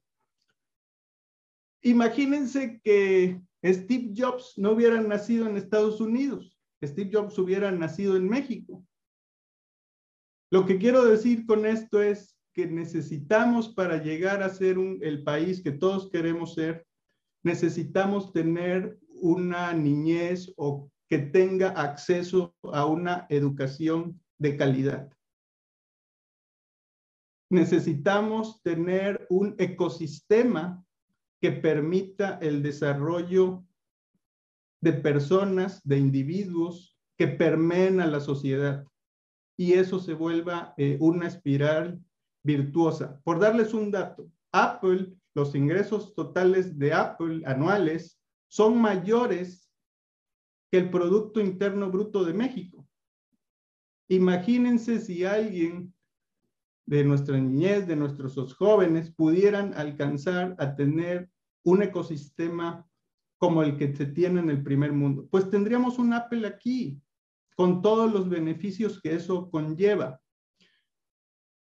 [1.83, 8.29] imagínense que Steve Jobs no hubiera nacido en Estados Unidos, Steve Jobs hubiera nacido en
[8.29, 8.85] México.
[10.51, 15.63] Lo que quiero decir con esto es que necesitamos para llegar a ser el país
[15.63, 16.87] que todos queremos ser,
[17.43, 25.15] necesitamos tener una niñez o que tenga acceso a una educación de calidad
[27.55, 30.85] necesitamos tener un ecosistema
[31.41, 33.65] que permita el desarrollo
[34.83, 38.85] de personas, de individuos que permeen a la sociedad
[39.57, 42.03] y eso se vuelva eh, una espiral
[42.43, 43.21] virtuosa.
[43.23, 49.69] Por darles un dato, Apple los ingresos totales de Apple anuales son mayores
[50.71, 52.87] que el Producto Interno Bruto de México.
[54.09, 55.94] Imagínense si alguien
[56.87, 61.31] de nuestra niñez, de nuestros jóvenes, pudieran alcanzar a tener
[61.65, 62.87] un ecosistema
[63.39, 65.27] como el que se tiene en el primer mundo.
[65.31, 67.01] Pues tendríamos un Apple aquí,
[67.57, 70.21] con todos los beneficios que eso conlleva.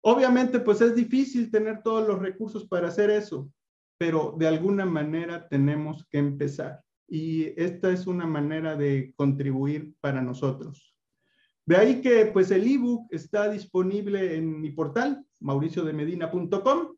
[0.04, 3.52] Obviamente, pues es difícil tener todos los recursos para hacer eso,
[3.98, 6.84] pero de alguna manera tenemos que empezar.
[7.08, 10.91] Y esta es una manera de contribuir para nosotros.
[11.66, 16.96] De ahí que pues el ebook está disponible en mi portal, mauriciodemedina.com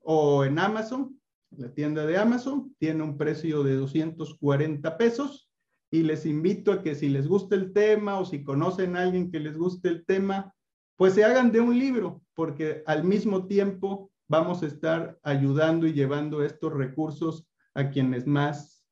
[0.00, 1.20] o en Amazon,
[1.56, 2.74] la tienda de Amazon.
[2.78, 5.50] Tiene un precio de 240 pesos
[5.90, 9.30] y les invito a que si les gusta el tema o si conocen a alguien
[9.30, 10.54] que les guste el tema,
[10.96, 15.92] pues se hagan de un libro, porque al mismo tiempo vamos a estar ayudando y
[15.92, 18.84] llevando estos recursos a quienes más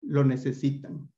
[0.00, 1.10] lo necesitan.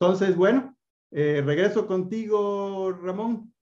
[0.00, 0.77] Entonces, bueno,
[1.10, 3.52] eh, regreso contigo, Ramón.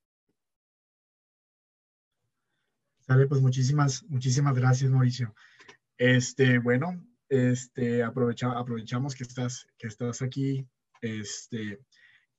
[3.01, 5.35] Sale, pues muchísimas, muchísimas gracias, Mauricio.
[5.97, 10.67] Este, bueno, este, aprovecha, aprovechamos que estás, que estás aquí.
[11.01, 11.81] Este,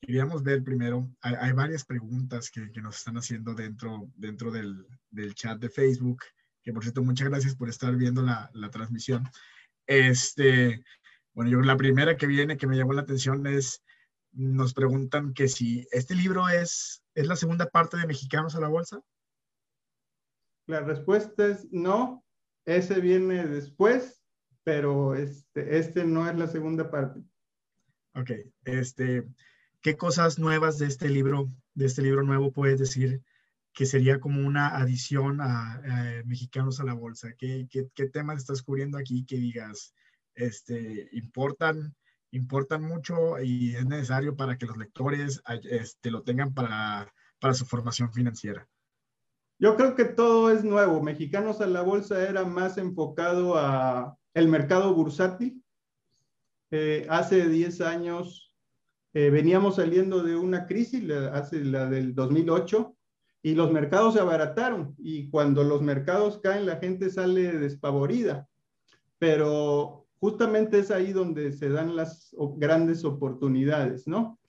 [0.02, 5.36] queríamos ver primero, hay, varias preguntas que, que, nos están haciendo dentro, dentro del, del,
[5.36, 6.20] chat de Facebook,
[6.64, 9.24] que por cierto, muchas gracias por estar viendo la, la transmisión.
[9.86, 10.84] Este,
[11.34, 13.84] bueno, yo la primera que viene que me llamó la atención es,
[14.38, 18.68] nos preguntan que si este libro es, es la segunda parte de Mexicanos a la
[18.68, 19.02] Bolsa.
[20.68, 22.24] La respuesta es no,
[22.66, 24.22] ese viene después,
[24.64, 27.22] pero este, este no es la segunda parte.
[28.14, 28.32] Ok,
[28.66, 29.28] este,
[29.82, 33.24] ¿qué cosas nuevas de este libro, de este libro nuevo puedes decir
[33.74, 35.82] que sería como una adición a,
[36.26, 37.34] Mexicanos a la Bolsa?
[37.40, 39.96] ¿Qué, qué, qué temas estás cubriendo aquí que digas,
[40.36, 41.96] este, importan,
[42.32, 47.66] importan mucho y es necesario para que los lectores este, lo tengan para, para su
[47.66, 48.68] formación financiera?
[49.60, 51.02] Yo creo que todo es nuevo.
[51.02, 55.64] Mexicanos a la Bolsa era más enfocado a el mercado bursátil.
[56.70, 58.54] Eh, hace 10 años
[59.14, 62.96] eh, veníamos saliendo de una crisis, la, hace la del 2008,
[63.42, 64.94] y los mercados se abarataron.
[65.00, 68.48] Y cuando los mercados caen, la gente sale despavorida.
[69.18, 74.40] Pero justamente es ahí donde se dan las grandes oportunidades, ¿no?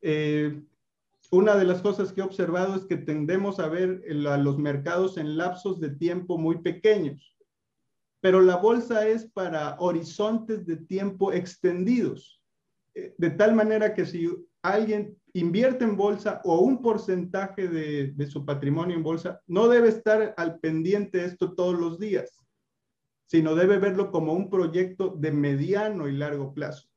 [0.00, 0.62] Eh,
[1.30, 5.18] una de las cosas que he observado es que tendemos a ver a los mercados
[5.18, 7.36] en lapsos de tiempo muy pequeños,
[8.20, 12.42] pero la bolsa es para horizontes de tiempo extendidos,
[12.94, 14.30] eh, de tal manera que si
[14.62, 19.88] alguien invierte en bolsa o un porcentaje de, de su patrimonio en bolsa, no debe
[19.88, 22.37] estar al pendiente de esto todos los días,
[23.28, 26.88] sino debe verlo como un proyecto de mediano y largo plazo.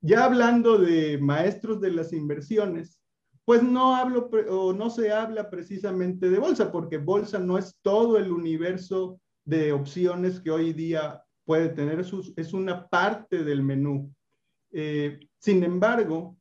[0.00, 2.98] Ya hablando de maestros de las inversiones,
[3.44, 8.16] pues no hablo o no se habla precisamente de bolsa, porque bolsa no es todo
[8.16, 14.10] el universo de opciones que hoy día puede tener, es una parte del menú.
[14.70, 16.36] Eh, sin embargo,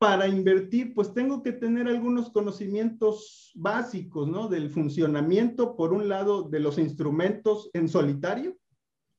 [0.00, 4.48] para invertir, pues tengo que tener algunos conocimientos básicos, ¿no?
[4.48, 8.56] Del funcionamiento, por un lado, de los instrumentos en solitario,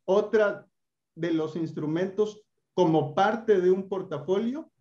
[0.05, 0.67] otra
[1.13, 2.41] de los instrumentos
[2.73, 4.71] como parte de un portafolio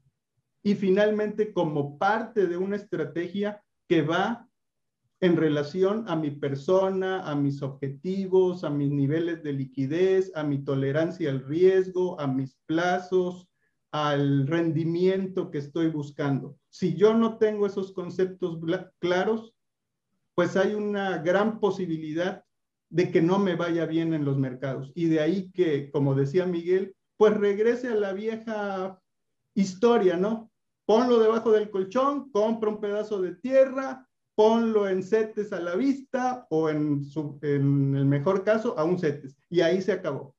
[0.62, 4.48] y finalmente como parte de una estrategia que va
[5.20, 10.64] en relación a mi persona, a mis objetivos, a mis niveles de liquidez, a mi
[10.64, 13.49] tolerancia al riesgo, a mis plazos,
[13.92, 16.56] al rendimiento que estoy buscando.
[16.68, 18.58] Si yo no tengo esos conceptos
[18.98, 19.54] claros,
[20.34, 22.44] pues hay una gran posibilidad
[22.88, 24.92] de que no me vaya bien en los mercados.
[24.94, 29.00] Y de ahí que, como decía Miguel, pues regrese a la vieja
[29.54, 30.50] historia, ¿no?
[30.90, 36.48] ponlo debajo del colchón, compra un pedazo de tierra, ponlo en setes a la vista
[36.50, 37.02] o en,
[37.42, 39.36] en el mejor caso a un setes.
[39.48, 40.34] Y ahí se acabó.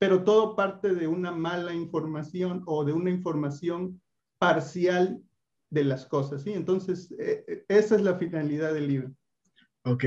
[0.00, 4.00] Pero todo parte de una mala información o de una información
[4.38, 5.22] parcial
[5.68, 6.52] de las cosas, ¿sí?
[6.52, 9.14] Entonces, eh, eh, esa es la finalidad del libro.
[9.84, 10.04] Ok,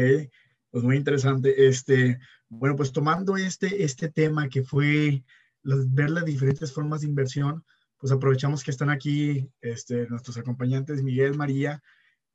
[0.72, 1.68] pues muy interesante.
[1.68, 2.18] Este,
[2.50, 5.24] bueno, pues tomando este, este tema que fue
[5.64, 7.64] ver las diferentes formas de inversión,
[8.00, 11.82] pues aprovechamos que están aquí este, nuestros acompañantes Miguel, María,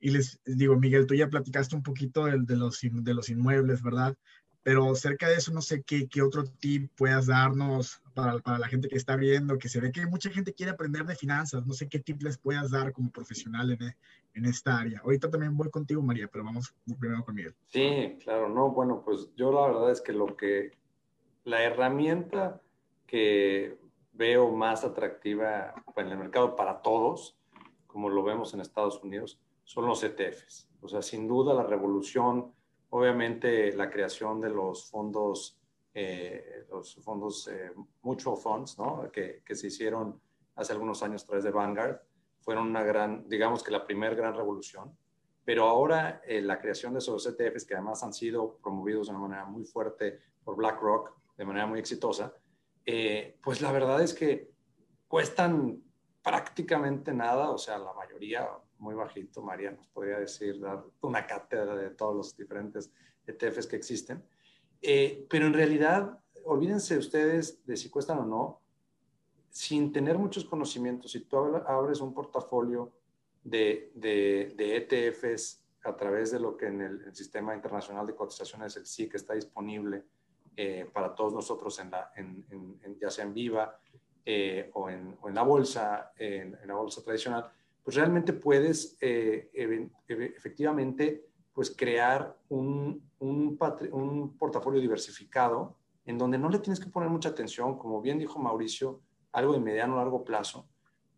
[0.01, 4.17] y les digo, Miguel, tú ya platicaste un poquito de, los, de los inmuebles, ¿verdad?
[4.63, 8.69] Pero cerca de eso no sé qué, qué otro tip puedas darnos para, para, la
[8.69, 11.73] gente que está viendo, que se ve que mucha gente quiere aprender de finanzas, no
[11.73, 13.95] sé qué tip les puedas dar como profesional en,
[14.35, 15.01] en esta área.
[15.01, 17.55] Ahorita también voy contigo, María, pero vamos primero con Miguel.
[17.67, 20.73] Sí, claro, no, bueno, pues yo la verdad es que lo que,
[21.45, 22.61] la herramienta
[23.07, 23.79] que
[24.13, 27.37] veo más atractiva en el mercado para todos,
[27.87, 30.69] como lo vemos en Estados Unidos, son los ETFs.
[30.81, 32.53] O sea, sin duda la revolución,
[32.91, 35.59] obviamente la creación de los fondos,
[35.95, 37.73] eh, los fondos eh,
[38.03, 39.11] mutual funds, ¿no?
[39.11, 40.21] Que, se hicieron
[40.57, 42.01] hace algunos años a través de Vanguard,
[42.41, 44.97] fueron una gran, digamos que la primera gran revolución.
[45.45, 49.21] Pero ahora eh, la creación de esos ETFs, que además han sido promovidos de una
[49.21, 52.35] manera muy fuerte por BlackRock, de manera muy exitosa,
[52.85, 54.51] eh, pues la verdad es que
[55.07, 55.83] cuestan
[56.23, 61.75] prácticamente nada, o sea, la mayoría muy bajito, María nos podría decir, dar una cátedra
[61.77, 62.91] de todos los diferentes
[63.27, 64.23] ETFs que existen,
[64.81, 68.61] eh, pero en realidad, olvídense ustedes de si cuestan o no,
[69.51, 72.93] sin tener muchos conocimientos, si tú abres un portafolio
[73.43, 78.15] de, de, de ETFs a través de lo que en el, el, Sistema Internacional de
[78.15, 80.05] Cotizaciones, el SIC, está disponible,
[80.57, 83.79] eh, para todos nosotros, en la, en, en, ya sea en Viva
[84.25, 87.51] eh, o, en, o, en, la bolsa, en, la bolsa tradicional,
[87.89, 89.51] pues realmente puedes eh,
[90.37, 91.25] efectivamente
[91.55, 93.59] pues crear un, un,
[93.93, 98.39] un, portafolio diversificado en donde no le tienes que poner mucha atención, como bien dijo
[98.39, 99.01] Mauricio,
[99.33, 100.69] algo de mediano o largo plazo,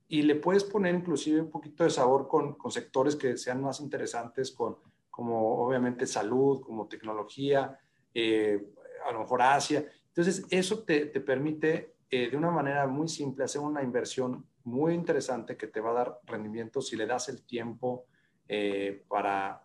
[0.06, 3.80] y le puedes poner inclusive un poquito de sabor con, con sectores que sean más
[3.80, 4.76] interesantes, con,
[5.10, 7.80] como obviamente salud, como tecnología,
[8.14, 8.64] eh,
[9.08, 9.84] a lo mejor Asia.
[10.06, 14.94] Entonces, eso te, te permite eh, de una manera muy simple hacer una inversión muy
[14.94, 18.06] interesante que te va a dar rendimiento si le das el tiempo
[18.48, 19.62] eh, para,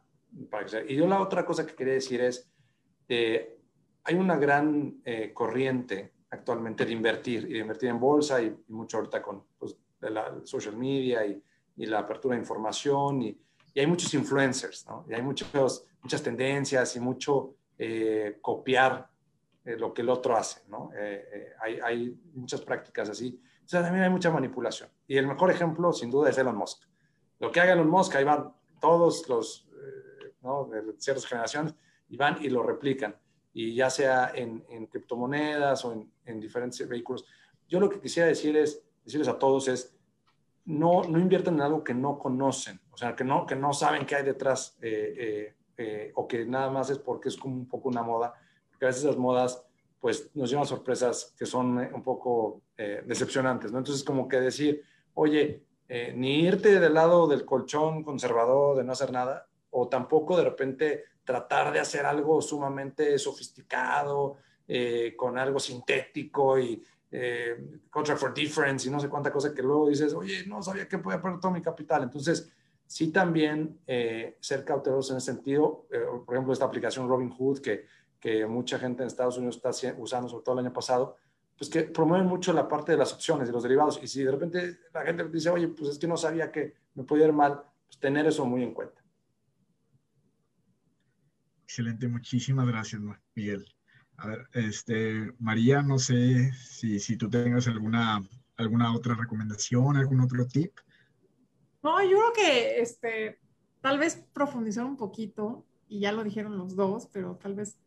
[0.49, 2.49] para que Y yo la otra cosa que quería decir es,
[3.07, 3.57] eh,
[4.03, 5.01] hay una gran
[5.33, 10.41] corriente actualmente de invertir y de invertir en bolsa y, mucho ahorita con pues, la
[10.43, 11.41] social media y,
[11.77, 13.39] y, la apertura de información y,
[13.73, 15.05] y hay muchos influencers, ¿no?
[15.09, 17.55] Y hay muchos, muchas tendencias y mucho
[18.41, 19.09] copiar
[19.65, 20.91] eh, lo que el otro hace, ¿no?
[20.95, 23.41] Eh, eh, hay, hay, muchas prácticas así.
[23.65, 24.89] O sea, también hay mucha manipulación.
[25.07, 26.83] Y el mejor ejemplo, sin duda, es Elon Musk.
[27.39, 29.67] Lo que haga Elon Musk, ahí van todos los,
[30.41, 30.65] ¿no?
[30.65, 31.73] De ciertas generaciones,
[32.07, 33.15] y van y lo replican.
[33.53, 37.25] Y ya sea en, en criptomonedas o en, en, diferentes vehículos.
[37.67, 39.97] Yo lo que quisiera decir es, decirles a todos es,
[40.65, 44.05] no, no inviertan en algo que no conocen, o sea, que no, que no saben
[44.05, 44.77] qué hay detrás
[46.15, 48.33] o que nada más es porque es como un poco una moda
[48.75, 49.65] porque a veces las modas
[49.99, 53.79] pues nos llevan sorpresas que son eh, un poco eh, decepcionantes, ¿no?
[53.79, 54.83] Entonces como que decir,
[55.15, 60.37] oye, eh, ni irte del lado del colchón conservador de no hacer nada, o tampoco
[60.37, 64.37] de repente tratar de hacer algo sumamente sofisticado,
[65.15, 66.83] con algo sintético y
[67.89, 70.97] contract for difference y no sé cuánta cosa que luego dices, oye, no sabía que
[70.97, 72.01] podía perder todo mi capital.
[72.01, 72.51] Entonces,
[72.87, 73.79] sí también
[74.39, 75.85] ser cautelosos en ese sentido.
[76.25, 77.85] por ejemplo, esta aplicación Robinhood que
[78.25, 79.69] que mucha gente en Estados Unidos está
[79.99, 81.15] usando, sobre todo el año pasado,
[81.55, 83.99] pues que promueven mucho la parte de las opciones y los derivados.
[84.01, 87.03] Y si de repente la gente dice, oye, pues es que no sabía que me
[87.03, 88.99] podía ir mal, pues tener eso muy en cuenta.
[91.65, 92.99] Excelente, muchísimas gracias,
[93.35, 93.63] Miguel.
[94.17, 100.21] A ver, este, María, no sé si, si tú tengas alguna, alguna otra recomendación, algún
[100.21, 100.71] otro tip.
[101.83, 103.39] No, yo creo que este,
[103.81, 107.77] tal vez profundizar un poquito, y ya lo dijeron los dos, pero tal vez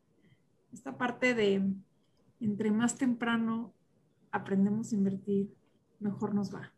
[0.72, 1.72] esta parte de
[2.40, 3.74] entre más temprano
[4.30, 5.54] aprendemos a invertir,
[6.00, 6.72] mejor nos va.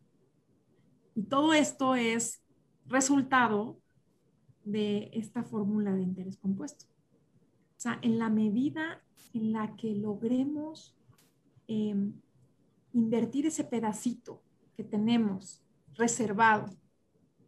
[1.15, 2.41] Y todo esto es
[2.87, 3.79] resultado
[4.63, 6.85] de esta fórmula de interés compuesto.
[6.85, 10.95] O sea, en la medida en la que logremos
[11.67, 12.13] em,
[12.93, 14.41] invertir ese pedacito
[14.75, 15.63] que tenemos
[15.93, 16.67] reservado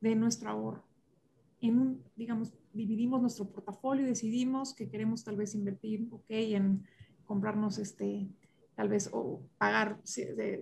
[0.02, 0.93] de nuestro ahorro
[1.68, 6.84] en un, digamos, dividimos nuestro portafolio y decidimos que queremos tal vez invertir, ok, en
[7.26, 8.28] comprarnos este,
[8.76, 9.98] tal vez, o pagar,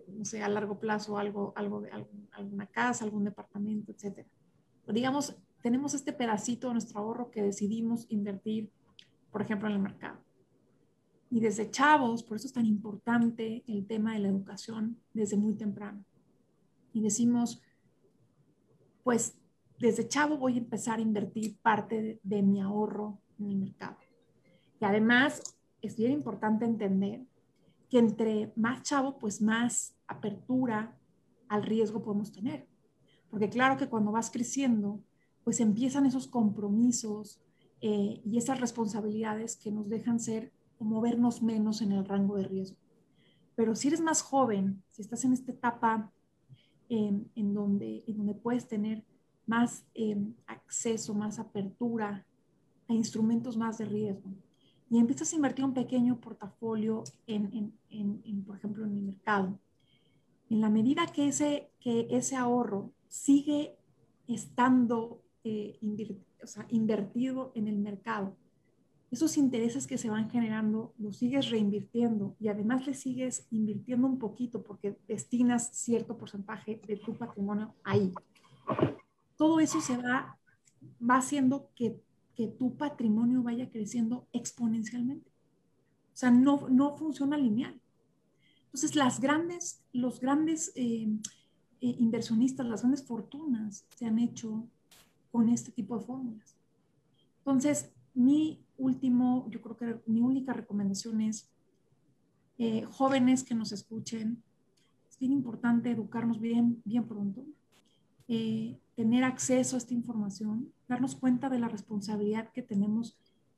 [0.08, 1.90] no sé, a largo plazo algo, algo de
[2.32, 4.28] alguna casa, algún departamento, etcétera.
[4.88, 8.72] digamos, tenemos este pedacito de nuestro ahorro que decidimos invertir,
[9.32, 10.20] por ejemplo, en el mercado.
[11.32, 15.56] Y desde chavos, por eso es tan importante el tema de la educación desde muy
[15.56, 16.04] temprano.
[16.94, 17.62] Y decimos,
[19.04, 19.41] pues
[19.82, 23.98] desde chavo voy a empezar a invertir parte de, mi ahorro en el mercado.
[24.80, 27.26] Y además es bien importante entender
[27.90, 30.96] que entre más chavo, pues más apertura
[31.50, 32.68] al riesgo podemos tener.
[33.32, 35.04] Porque claro que cuando vas creciendo,
[35.44, 37.42] pues empiezan esos compromisos
[37.82, 42.44] eh, y esas responsabilidades que nos dejan ser o movernos menos en el rango de
[42.44, 42.78] riesgo.
[43.56, 46.12] Pero si eres más joven, si estás en esta etapa
[46.88, 49.04] em, en, donde, en donde puedes tener
[49.52, 52.26] más em, acceso, más apertura
[52.88, 54.30] a instrumentos más de riesgo,
[54.90, 59.60] y empiezas a invertir un pequeño portafolio en, en, en, por ejemplo, en el mercado,
[60.50, 63.76] en la medida que ese, que ese ahorro sigue
[64.28, 65.80] estando eh,
[66.42, 68.38] o sea, invertido en el mercado,
[69.12, 74.18] esos intereses que se van generando los sigues reinvirtiendo y además le sigues invirtiendo un
[74.18, 78.14] poquito porque destinas cierto porcentaje de tu patrimonio ahí.
[79.42, 80.38] Todo eso se va,
[81.02, 82.00] va haciendo que,
[82.36, 85.32] que tu patrimonio vaya creciendo exponencialmente.
[86.14, 87.82] O sea, no, no funciona lineal.
[88.66, 91.08] Entonces, las grandes, los grandes eh,
[91.82, 94.68] eh, inversionistas, las grandes fortunas se han hecho
[95.32, 96.56] con este tipo de fórmulas.
[97.40, 101.50] Entonces, mi último, yo creo que mi única recomendación es,
[102.60, 104.44] eh, jóvenes que nos escuchen,
[105.10, 107.44] es bien importante educarnos bien, bien pronto,
[108.28, 113.18] eh, tener acceso a esta información, darnos cuenta de la responsabilidad que tenemos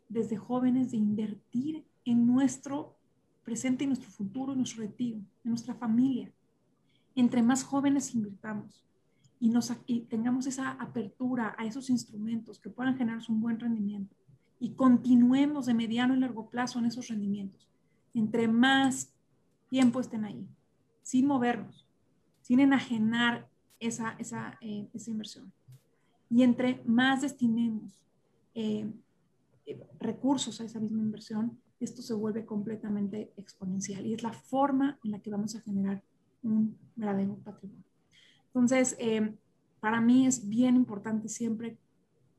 [0.09, 2.97] desde jóvenes de invertir en nuestro
[3.43, 6.31] presente y nuestro futuro, en nuestro retiro, en nuestra familia.
[7.15, 8.85] Entre más jóvenes invirtamos
[9.39, 14.15] y, nos, y tengamos esa apertura a esos instrumentos que puedan generar un buen rendimiento,
[14.59, 17.67] y continuemos de mediano y largo plazo en esos rendimientos.
[18.13, 19.13] Entre más
[19.69, 20.47] tiempo estén ahí,
[21.01, 21.85] sin movernos,
[22.41, 23.49] sin enajenar
[23.87, 25.51] esa, esa, eh, esa inversión.
[26.29, 27.99] Y entre más destinemos
[28.55, 28.91] eh,
[29.99, 35.11] recursos a esa misma inversión, esto se vuelve completamente exponencial y es la forma en
[35.11, 36.01] la que vamos a generar
[36.41, 37.83] un verdadero patrimonio.
[38.47, 39.35] Entonces, eh,
[39.79, 41.77] para mí es bien importante siempre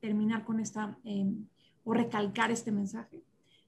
[0.01, 0.99] terminar con esta
[1.85, 3.23] o recalcar este mensaje.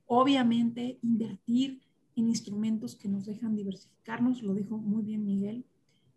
[0.07, 1.81] Obviamente, invertir
[2.16, 5.64] en instrumentos que nos dejan diversificarnos, lo dijo muy bien Miguel.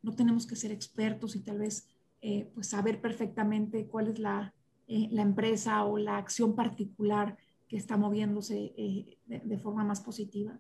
[0.02, 1.88] No tenemos que ser expertos y tal vez
[2.22, 4.54] eh, pues saber perfectamente cuál es la,
[4.88, 7.38] eh, la, empresa o la acción particular
[7.70, 10.60] que está moviéndose eh, de, forma más positiva.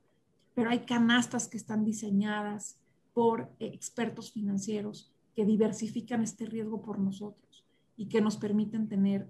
[0.55, 2.77] Pero hay canastas que están diseñadas
[3.13, 7.65] por expertos financieros que diversifican este riesgo por nosotros
[7.97, 9.29] y que nos permiten tener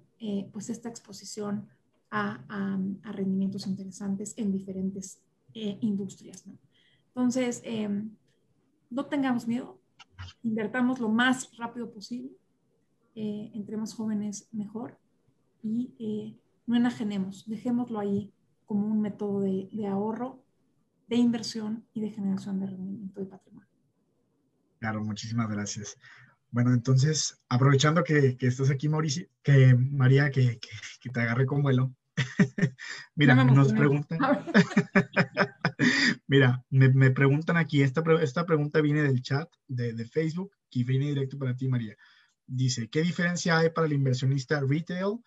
[0.52, 1.68] pues esta exposición
[2.12, 5.22] a, rendimientos interesantes en diferentes
[5.54, 6.44] industrias.
[7.08, 8.12] Entonces, em,
[8.90, 9.79] no tengamos miedo,
[10.44, 12.32] invertamos lo más rápido posible,
[13.16, 14.98] eh, entre más jóvenes mejor
[15.64, 18.32] y eh, no enajenemos, dejémoslo ahí
[18.66, 20.44] como un método de, ahorro,
[21.08, 23.68] de inversión y de generación de rendimiento de patrimonio.
[24.80, 25.98] Claro, muchísimas gracias.
[26.52, 31.62] Bueno, entonces, aprovechando que, que estás aquí, Mauricio, que María, que, que, te agarre con
[31.62, 31.94] vuelo,
[33.16, 34.20] Mira, nos preguntan.
[36.28, 41.08] Mira, me, preguntan aquí, esta, esta pregunta viene del chat de, de, Facebook y viene
[41.08, 41.96] directo para ti, María.
[42.46, 45.20] Dice, ¿qué diferencia hay para el inversionista retail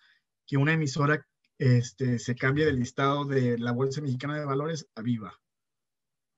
[0.45, 1.25] que una emisora
[1.57, 5.33] este, se cambie del listado de la Bolsa Mexicana de Valores a Viva?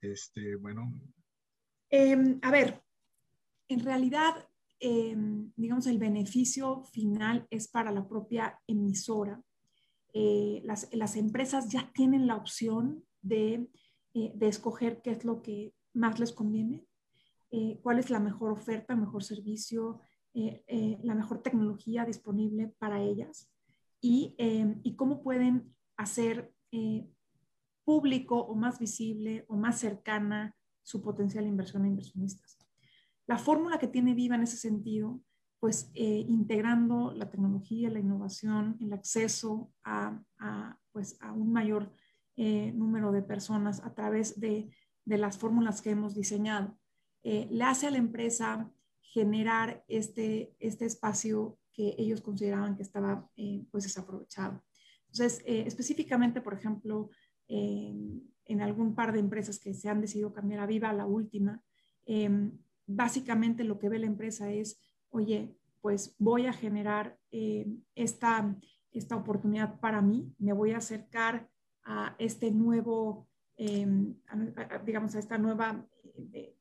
[0.01, 0.93] Este, bueno.
[1.89, 2.81] Em, a ver,
[3.67, 4.47] en realidad,
[4.79, 9.41] em, digamos, el beneficio final es para la propia emisora
[10.17, 13.67] eh, las, las, empresas ya tienen la opción de,
[14.15, 16.87] eh, de, escoger qué es lo que más les conviene,
[17.51, 20.01] eh, cuál es la mejor oferta, mejor servicio,
[20.33, 23.49] la mejor tecnología disponible para ellas
[24.01, 24.35] y,
[24.83, 26.53] y cómo pueden hacer
[27.85, 30.53] público o más visible o más cercana
[30.83, 32.57] su potencial inversión a inversionistas.
[33.27, 35.21] La fórmula que tiene Viva en ese sentido
[35.65, 40.21] pues eh, integrando la tecnología, la innovación, el acceso a,
[40.91, 41.91] pues, a un mayor
[42.35, 44.69] eh, número de personas a través de,
[45.05, 46.77] de las fórmulas que hemos diseñado.
[47.23, 48.71] Eh, le hace a la empresa
[49.01, 53.29] generar este, este espacio que ellos consideraban que estaba
[53.71, 54.63] pues desaprovechado.
[55.07, 57.09] Entonces, específicamente, por ejemplo,
[57.47, 61.61] en algún par de empresas que se han decidido cambiar a Viva, la última,
[62.85, 64.79] básicamente lo que ve la empresa es
[65.15, 68.55] oye, pues voy a generar eh, esta,
[68.91, 71.49] esta oportunidad para mí, me voy a acercar
[71.85, 73.27] a este nuevo,
[73.57, 74.15] em,
[74.85, 75.87] digamos, a esta nueva
[76.33, 76.55] eh,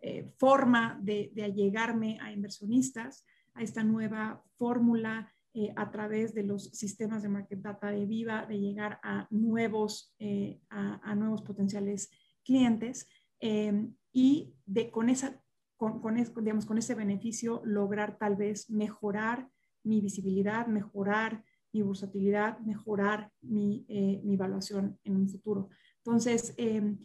[0.00, 5.32] eh, forma de, de, allegarme a inversionistas, a esta nueva fórmula
[5.76, 10.16] a través de los sistemas de market data de Viva, de llegar a nuevos,
[10.70, 12.10] a, nuevos potenciales
[12.42, 13.06] clientes
[13.38, 15.42] em, y de, con esa
[16.00, 19.48] con, digamos, con ese beneficio lograr tal vez mejorar
[19.82, 25.68] mi visibilidad, mejorar mi versatilidad, mejorar mi, eh, mi, evaluación en un futuro.
[25.98, 26.98] Entonces, em,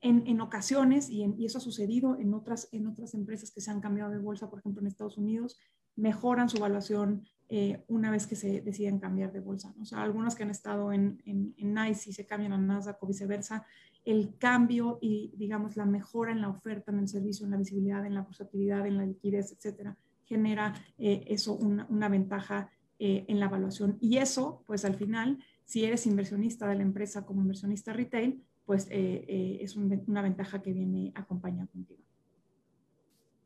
[0.00, 3.70] en, en, ocasiones, y, y, eso ha sucedido en otras, en otras empresas que se
[3.70, 5.58] han cambiado de bolsa, por ejemplo en Estados Unidos,
[5.96, 9.74] mejoran su evaluación eh, una vez que se deciden cambiar de bolsa.
[9.80, 13.02] O sea, algunas que han estado en, en, en, NICE y se cambian a Nasdaq
[13.02, 13.66] o viceversa,
[14.04, 18.04] el cambio y, digamos, la mejora en la oferta, en el servicio, en la visibilidad,
[18.06, 23.40] en la versatilidad, en la liquidez, etcétera, genera eh, eso una, una ventaja eh, en
[23.40, 23.98] la evaluación.
[24.00, 28.88] Y eso, pues al final, si eres inversionista de la empresa como inversionista retail, pues
[28.90, 32.00] es un, una ventaja que viene acompañada contigo.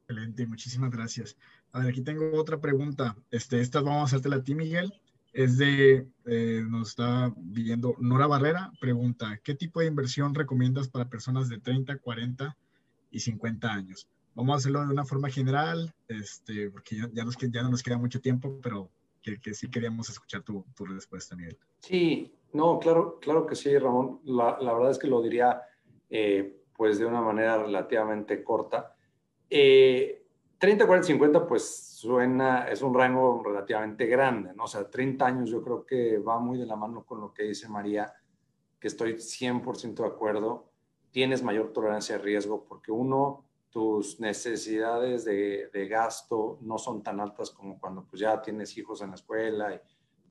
[0.08, 1.36] Excelente, muchísimas gracias.
[1.72, 3.14] A ver, aquí tengo otra pregunta.
[3.30, 4.90] Este, esta vamos a hacértela a ti, Miguel.
[5.34, 11.10] Es de, eh, nos está viendo Nora Barrera, pregunta, ¿qué tipo de inversión recomiendas para
[11.10, 12.56] personas de 30, 40
[13.10, 14.08] y 50 años?
[14.34, 17.82] Vamos a hacerlo de una forma general, este, porque ya, ya, nos, ya no nos
[17.82, 18.90] queda mucho tiempo, pero
[19.22, 21.58] que, que sí queríamos escuchar tu, tu, respuesta, Miguel.
[21.80, 24.20] Sí, no, claro, claro que sí, Ramón.
[24.24, 25.62] La, la verdad es que lo diría
[26.10, 28.94] eh, pues de una manera relativamente corta.
[29.50, 30.24] Eh,
[30.58, 34.64] 30, 40, 50, pues suena, es un rango relativamente grande, ¿no?
[34.64, 37.44] O sea, 30 años yo creo que va muy de la mano con lo que
[37.44, 38.12] dice María,
[38.78, 40.70] que estoy 100% de acuerdo.
[41.10, 47.20] Tienes mayor tolerancia de riesgo porque uno, tus necesidades de, de, gasto no son tan
[47.20, 49.80] altas como cuando pues ya tienes hijos en la escuela y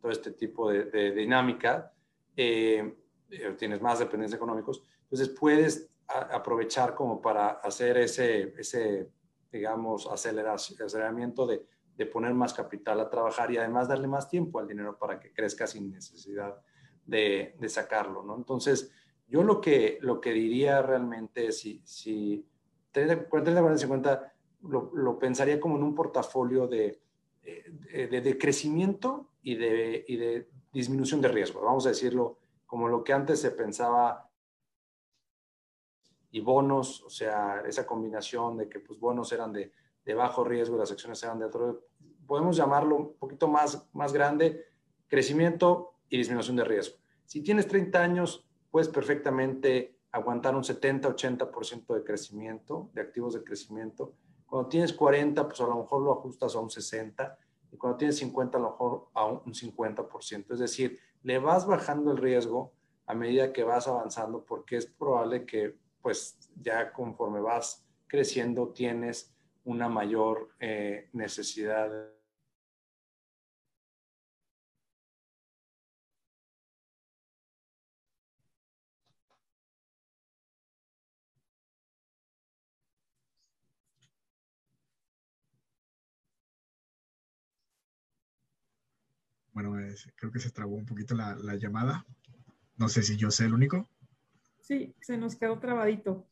[0.02, 1.94] todo este tipo de, dinámica.
[2.36, 2.96] Eh,
[3.30, 4.82] eh tienes más dependencia económicos.
[5.04, 9.12] Entonces puedes aprovechar como para hacer ese, ese
[9.52, 11.66] digamos, aceleramiento de,
[11.96, 15.34] de, poner más capital a trabajar y además darle más tiempo al dinero para que
[15.34, 16.56] crezca sin necesidad
[17.06, 18.36] de, de sacarlo, ¿no?
[18.36, 18.92] Entonces,
[19.28, 22.46] yo lo que, lo que diría realmente si, si
[22.92, 24.34] 30, 40, 40, 50,
[24.64, 27.00] lo, lo pensaría como en un portafolio de,
[27.44, 33.04] de, de crecimiento y de, y de disminución de riesgo, vamos a decirlo como lo
[33.04, 34.30] que antes se pensaba
[36.32, 39.72] y bonos, o sea, esa combinación de que pues bonos eran de,
[40.04, 41.86] de bajo riesgo y las acciones eran de otro,
[42.28, 44.66] podemos llamarlo un poquito más, más grande,
[45.08, 46.98] crecimiento y disminución de riesgo.
[47.26, 54.14] Si tienes 30 años, puedes perfectamente aguantar un 70-80% de crecimiento, de activos de crecimiento.
[54.46, 57.38] Cuando tienes 40, pues a lo mejor lo ajustas a un 60
[57.72, 60.54] y cuando tienes 50, a lo mejor a un 50%.
[60.54, 62.74] Es decir, le vas bajando el riesgo
[63.06, 69.34] a medida que vas avanzando porque es probable que pues ya conforme vas creciendo tienes
[69.66, 71.90] una mayor eh, necesidad
[89.58, 92.06] Bueno, es, creo que se trabó un poquito la, la llamada.
[92.76, 93.90] No sé si yo sé el único.
[94.60, 96.28] Sí, se nos quedó trabadito.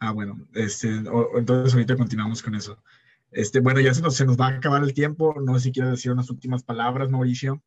[0.00, 2.82] Ah, bueno, este, o, entonces ahorita continuamos con eso.
[3.30, 5.40] Este, bueno, ya se nos, se nos va a acabar el tiempo.
[5.40, 7.62] No sé si quieres decir unas últimas palabras, Mauricio.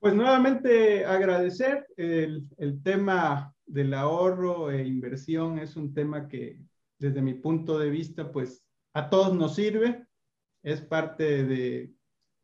[0.00, 5.60] Pues nuevamente agradecer el, el, tema del ahorro e inversión.
[5.60, 6.58] Es un tema que
[6.98, 10.04] desde mi punto de vista, pues a todos nos sirve.
[10.64, 11.92] Es parte de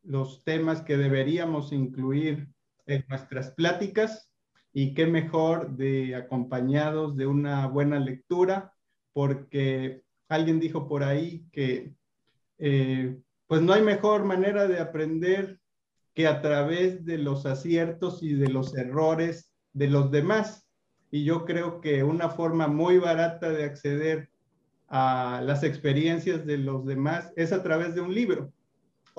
[0.08, 2.48] los temas que deberíamos incluir
[2.86, 4.30] en nuestras pláticas
[4.72, 8.72] y qué mejor de acompañados de una buena lectura,
[9.12, 11.92] porque alguien dijo por ahí que
[12.58, 15.60] eh, pues no hay mejor manera de aprender
[16.14, 20.66] que a través de los aciertos y de los errores de los demás.
[21.10, 24.30] Y yo creo que una forma muy barata de acceder
[24.88, 28.52] a las experiencias de los demás es a través de un libro.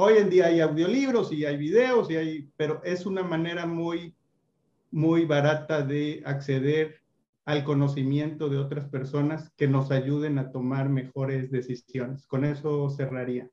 [0.01, 4.15] Hoy en día hay audiolibros y hay videos, y hay, pero es una manera muy
[4.91, 7.01] muy barata de acceder
[7.43, 12.25] al conocimiento de otras personas que nos ayuden a tomar mejores decisiones.
[12.27, 13.49] Con eso cerraría.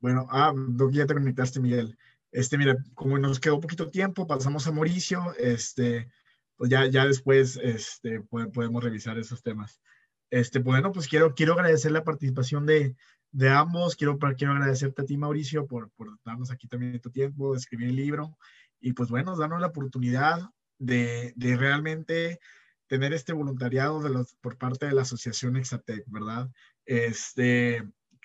[0.00, 0.54] Bueno, ah,
[0.92, 1.98] ya te conectaste, Miguel.
[2.32, 6.10] Este, mira, como nos quedó poquito tiempo, pasamos a Mauricio, este,
[6.56, 9.82] pues ya, ya después este, podemos revisar esos temas.
[10.30, 12.96] Este, bueno, pues quiero, quiero agradecer la participación de,
[13.34, 13.96] de ambos.
[13.96, 17.88] Quiero, quiero agradecerte a ti, Mauricio, por, por darnos aquí también tu tiempo de escribir
[17.88, 18.38] el libro
[18.80, 22.38] y pues bueno, darnos la oportunidad de, de realmente
[22.86, 26.48] tener este voluntariado de los, por parte de la Asociación Exatec, ¿verdad?
[26.84, 27.82] Este,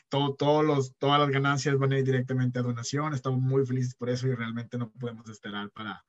[0.10, 3.96] todo, todos los, todas las ganancias van a ir directamente a donación, estamos muy felices
[3.96, 6.06] por eso y realmente no podemos esperar para,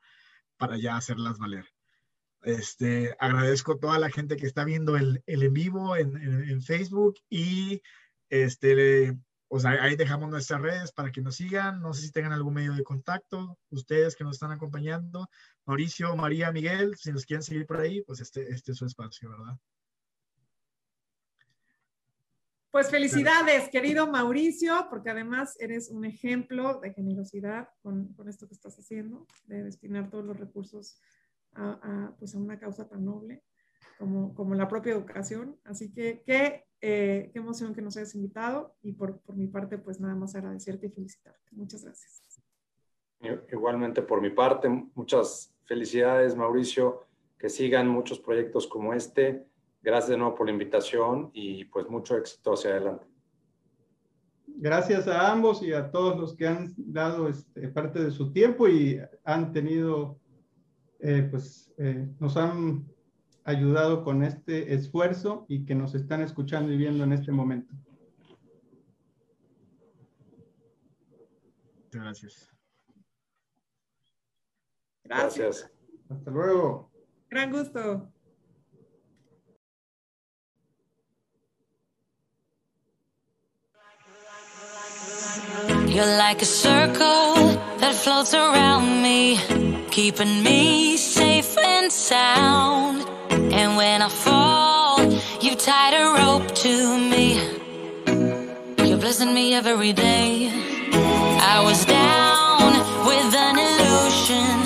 [0.58, 1.64] para ya hacerlas valer.
[2.42, 6.50] Este, agradezco a toda la gente que está viendo el, el en vivo en, en,
[6.50, 7.80] en Facebook y
[8.30, 9.18] este,
[9.48, 11.80] pues ahí, dejamos nuestras redes para que nos sigan.
[11.80, 15.28] No sé si tengan algún medio de contacto, ustedes que nos están acompañando.
[15.66, 19.28] Mauricio, María, Miguel, si nos quieren seguir por ahí, pues este, este es su espacio,
[19.28, 19.58] ¿verdad?
[22.70, 28.54] Pues felicidades, querido Mauricio, porque además eres un ejemplo de generosidad con, con esto que
[28.54, 31.00] estás haciendo, de destinar todos los recursos
[31.54, 33.42] a, pues a una causa tan noble
[34.00, 35.56] como, como la propia educación.
[35.62, 39.78] Así que qué, eh, qué emoción que nos hayas invitado y por, por mi parte,
[39.78, 41.52] pues nada más agradecerte y felicitarte.
[41.52, 42.24] Muchas gracias.
[43.52, 47.06] Igualmente por mi parte, muchas felicidades, Mauricio,
[47.38, 49.46] que sigan muchos proyectos como este
[49.82, 53.06] Gracias de nuevo por la invitación y pues mucho éxito hacia adelante.
[54.46, 58.68] Gracias a ambos y a todos los que han dado este, parte de su tiempo
[58.68, 60.18] y han tenido,
[60.98, 62.86] eh, pues eh, nos han
[63.44, 67.74] ayudado con este esfuerzo y que nos están escuchando y viendo en este momento.
[71.90, 72.48] Gracias.
[75.04, 75.70] Gracias.
[76.08, 76.90] Hasta luego.
[77.28, 78.12] Gran gusto.
[85.88, 87.34] You're like a circle
[87.78, 89.38] that floats around me,
[89.90, 93.04] keeping me safe and sound.
[93.62, 95.04] And when I fall,
[95.44, 96.74] you tied a rope to
[97.12, 97.26] me.
[98.88, 100.48] You're blessing me every day.
[101.54, 102.72] I was down
[103.04, 104.56] with an illusion,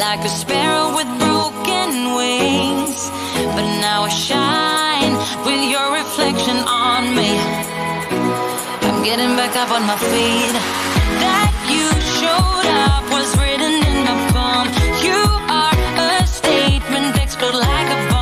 [0.00, 3.10] like a sparrow with broken wings.
[3.54, 5.14] But now I shine
[5.44, 7.36] with your reflection on me.
[8.88, 10.56] I'm getting back up on my feet.
[11.20, 14.66] That you showed up was written in my palm.
[15.04, 15.20] You
[15.60, 15.76] are
[16.08, 18.19] a statement exploded like a bomb.